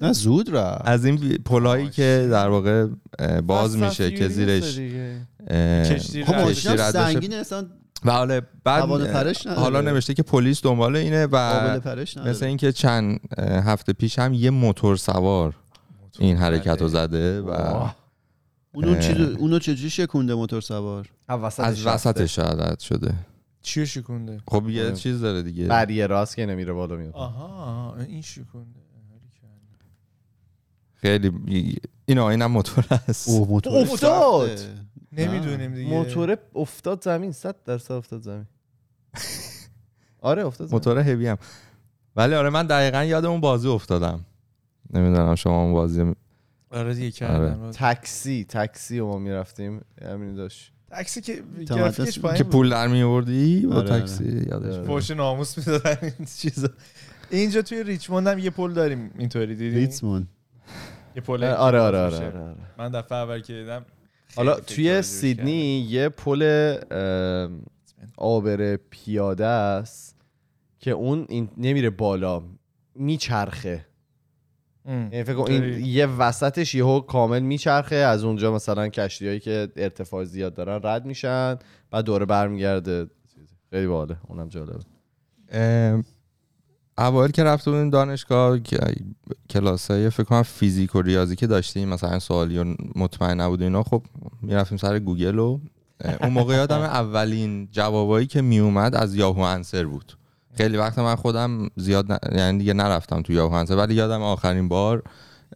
[0.00, 0.82] نه زود رفت.
[0.84, 2.86] از این پلایی که در واقع
[3.46, 4.80] باز میشه که زیرش
[6.26, 6.52] خب.
[6.90, 7.66] سنگین اصلا
[8.02, 9.60] بعد اه، پرش نداره.
[9.62, 14.50] حالا نوشته که پلیس دنبال اینه و پرش مثل اینکه چند هفته پیش هم یه
[14.50, 15.54] موتور سوار
[16.18, 17.50] این حرکت رو زده و
[18.74, 23.14] اونو چیز اونو چجوری شکونده موتور سوار؟ از وسطش رد شده.
[23.62, 24.96] چیو شکونده؟ خب یه آره.
[24.96, 25.66] چیز داره دیگه.
[25.66, 27.12] بریه راست که نمیره بالا میاد.
[27.14, 28.80] آها این شکونده.
[30.96, 31.32] خیلی
[32.06, 33.28] اینا اینم موتور هست.
[33.28, 33.82] اوه موتور.
[33.82, 34.60] افتاد.
[35.12, 35.90] نمی‌دونیم دیگه.
[35.90, 38.46] موتور افتاد زمین 100 درصد افتاد زمین.
[40.20, 40.74] آره افتاد زمین.
[40.74, 41.38] موتور هوی هم.
[42.16, 44.24] ولی آره من دقیقا یاد اون بازی افتادم.
[44.92, 46.12] نمی‌دونم شما اون بازی
[46.70, 47.70] آره دیگه کردم.
[47.70, 49.80] تاکسی تاکسی و ما می‌رفتیم.
[50.02, 50.72] همین داشت.
[50.90, 52.52] تاکسی که گرافیکش پایین که بود.
[52.52, 54.00] پول در می آوردی با آره، آره.
[54.00, 54.86] تاکسی یادش آره.
[54.86, 56.68] فوش ناموس می‌دادن این چیزا.
[57.30, 60.26] اینجا توی ریچموند هم یه پل داریم اینطوری دیدی ریتمون
[61.16, 62.26] یه پل آره آره آره, آره.
[62.26, 62.56] آره.
[62.78, 63.84] من دفعه اول که دیدم
[64.36, 66.76] حالا فکر توی سیدنی یه پل
[68.16, 70.16] آبر پیاده است
[70.78, 72.42] که اون این نمیره بالا
[72.94, 73.86] میچرخه.
[74.86, 79.68] یعنی فکر کن این یه وسطش یهو کامل میچرخه از اونجا مثلا کشتی هایی که
[79.76, 81.58] ارتفاع زیاد دارن رد میشن
[81.90, 83.06] بعد دوره برمیگرده.
[83.70, 84.78] خیلی باله اونم جالبه.
[86.98, 88.58] اوایل که رفته بودیم دانشگاه
[89.50, 92.64] کلاس های فکر کنم فیزیک و ریاضی که داشتیم مثلا سوالی و
[92.96, 94.02] مطمئن نبود اینا خب
[94.42, 95.58] می‌رفتیم سر گوگل و
[96.20, 100.12] اون موقع یادم اولین جوابایی که میومد از یاهو انسر بود
[100.56, 102.18] خیلی وقت من خودم زیاد ن...
[102.36, 105.02] یعنی دیگه نرفتم تو یاهو انسر ولی یادم آخرین بار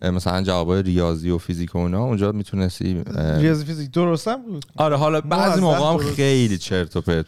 [0.02, 5.20] مثلا جوابای ریاضی و فیزیک و اونا اونجا می‌تونستی ریاضی فیزیک درستم بود آره حالا
[5.20, 6.12] بعضی موقع هم.
[6.12, 7.26] خیلی چرت و پرت.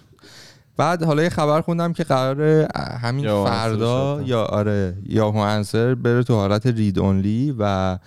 [0.77, 2.69] بعد حالا یه خبر خوندم که قرار
[3.01, 4.23] همین یاهو فردا.
[4.25, 7.99] یا آره یاهو انسر بره تو حالت رید اونلی و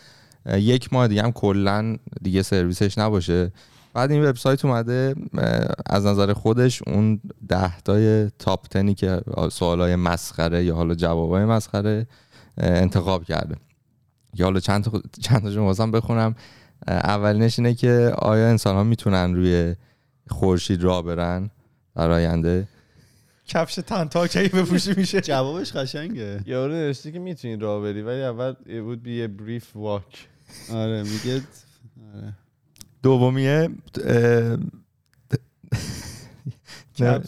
[0.54, 3.52] یک ماه دیگه هم کلا دیگه سرویسش نباشه.
[3.94, 5.16] بعد این وبسایت اومده
[5.86, 12.08] از نظر خودش اون ده تای تاپ تنی که سوالای مسخره یا حالا جوابای مسخره
[12.58, 13.56] انتخاب کرده.
[14.34, 16.36] یا حالا چند تا چند واسم بخونم.
[16.88, 19.76] اولینش اینه که آیا انسان ها می‌تونن روی
[20.30, 21.50] خورشید راه برن؟
[21.96, 22.68] در آینده
[23.48, 25.22] کفش تنتاک اگه بپوشی میشه.
[25.22, 26.40] جوابش قشنگه.
[26.46, 30.18] یارو نوشته که می‌تونی راه بری ولی اول it would be a brief walk.
[30.74, 31.42] آره میگه
[32.16, 32.34] آره.
[33.04, 33.70] دومیه.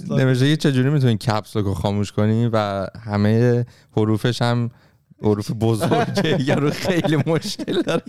[0.10, 4.72] نوشته که چجوری می‌تونی کپس رو خاموش کنی و همه حروفش هم
[5.22, 8.04] حروف بزرگه یا رو خیلی مشکل داره.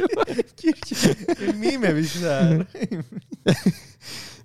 [1.61, 2.67] میمه بیشتر.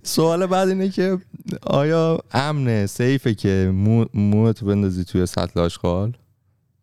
[0.04, 1.18] سوال بعد اینه که
[1.62, 6.18] آیا امنه سیفه که مو موت بندازی توی سطل آشغال؟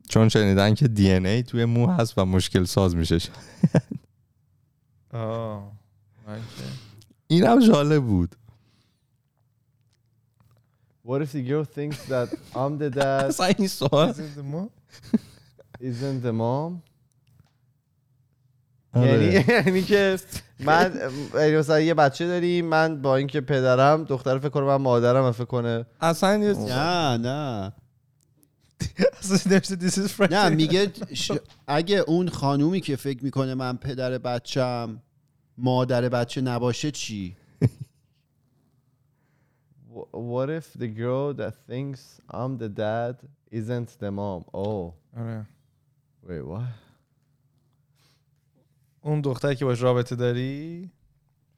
[0.09, 3.19] چون شنیدن که دی ای توی مو هست و مشکل ساز میشه.
[5.13, 5.73] آه
[7.27, 8.37] این هم جالب بود.
[11.07, 14.71] What if the girl thinks that I'm the dad اصلا این سوال ما
[15.81, 16.90] isn't the mom.
[18.95, 20.19] یعنی یعنی که
[20.61, 20.93] من
[21.59, 25.87] مثلا یه بچه داری من با اینکه پدرم دختر فکر کنه من مادرم فکر کنه.
[26.01, 27.73] اصلا نه نه.
[30.31, 30.93] نه میگه
[31.67, 35.03] اگه اون خانومی که فکر می‌کنه من پدر بچم
[35.59, 37.37] مادر بچه نباشه چی؟
[39.95, 43.15] "Wh- What if the girl that thinks I'm the dad
[43.53, 44.45] isn't the mom?
[44.55, 44.93] Oh.
[45.17, 45.47] آره.
[46.29, 46.90] wait what?
[49.03, 50.91] اون دختری که باش رابطه داری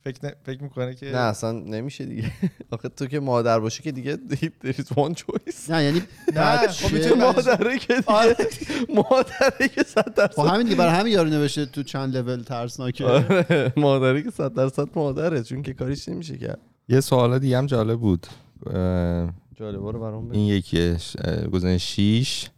[0.05, 0.31] فکر, ن...
[0.45, 2.33] فکر می‌کنه که نه اصلا نمیشه دیگه.
[2.71, 4.19] آخه تو که مادر باشی که دیگه
[4.65, 5.71] there is one choice.
[5.71, 6.03] نه یعنی
[6.37, 11.13] نه، بچه خب مادره که دیگه مادره که صد درصد خب همین دیگه برای همین
[11.13, 13.05] یارو نوشته تو چند لول ترسناکه.
[13.05, 16.61] آره، مادری که صد درصد مادره چون که کاریش نمیشه کرد.
[16.89, 18.27] یه سوال دیگه هم جالب بود.
[18.67, 20.31] اه، جالبه رو برام.
[20.31, 21.17] این یکیش
[21.53, 22.51] گزینه شیش.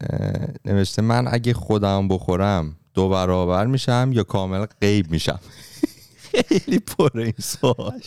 [0.00, 5.40] اه، نوشته من اگه خودم بخورم دو برابر میشم یا کامل غیب میشم؟
[6.16, 8.00] خیلی پره این سوال.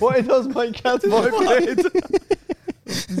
[0.00, 1.84] Why does my cat vibrate?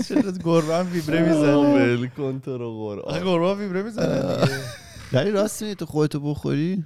[0.08, 3.24] چرا گربه ویبره می‌زنه؟ ول کن تو رو قرآن.
[3.24, 4.58] گربه ویبره می‌زنه دیگه.
[5.12, 6.84] ولی راست میگی تو خودتو بخوری؟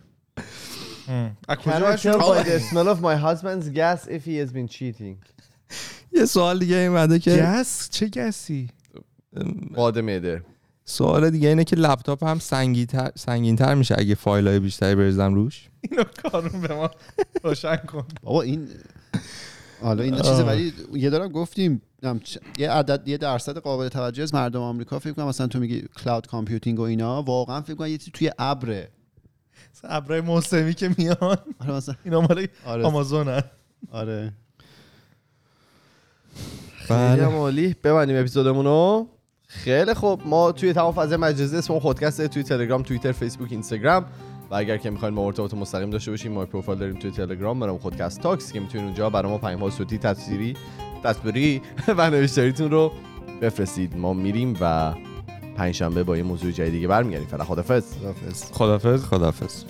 [6.12, 8.68] یه سوال دیگه اومده که گس؟ چه گسی؟
[9.74, 10.42] باد معده
[10.90, 15.68] سوال دیگه اینه که لپتاپ هم سنگین‌تر سنگین‌تر میشه اگه فایل های بیشتری بریزم روش؟
[15.80, 16.90] اینو کارون به ما
[17.42, 18.04] روشن کن.
[18.22, 18.68] بابا این
[19.82, 21.82] حالا اینا چیزه ولی یه دارم گفتیم
[22.58, 26.26] یه عدد یه درصد قابل توجه از مردم آمریکا فکر کنم مثلا تو میگی cloud
[26.26, 28.88] computing و اینا واقعا فکر کنم یه چیزی توی ابره
[29.84, 31.16] ابرای موسمی که میان.
[31.58, 32.84] آره مثلا اینا مال آره.
[32.84, 33.42] آمازون
[33.92, 34.32] آره.
[36.76, 37.26] خیلی بله.
[37.26, 37.76] هم عالی.
[37.84, 39.08] ببندیم اپیزودمون رو
[39.50, 40.22] خیلی خوب.
[40.26, 44.04] ما توی تمام فضای مجازی اسم خودکسته توی تلگرام توییتر فیسبوک اینستاگرام.
[44.50, 47.60] و اگر که می‌خواین ما ارتباط مستقیم داشته باشیم ما پروفایل داریم توی تلگرام.
[47.60, 50.56] برام خودکست تاکس که می‌تونید اونجا برای ما پیام صوتی تصویری
[51.04, 51.62] تصویری
[51.98, 52.92] و نوشتاریتون رو
[53.42, 53.96] بفرستید.
[53.96, 54.94] ما میریم و
[55.56, 57.28] پنجشنبه با یه موضوع جدید دیگه برمیگردیم.
[57.28, 57.92] فعلا خدافظ.
[57.96, 58.52] خداحافظ.
[58.52, 59.64] خدافظ خدافظ.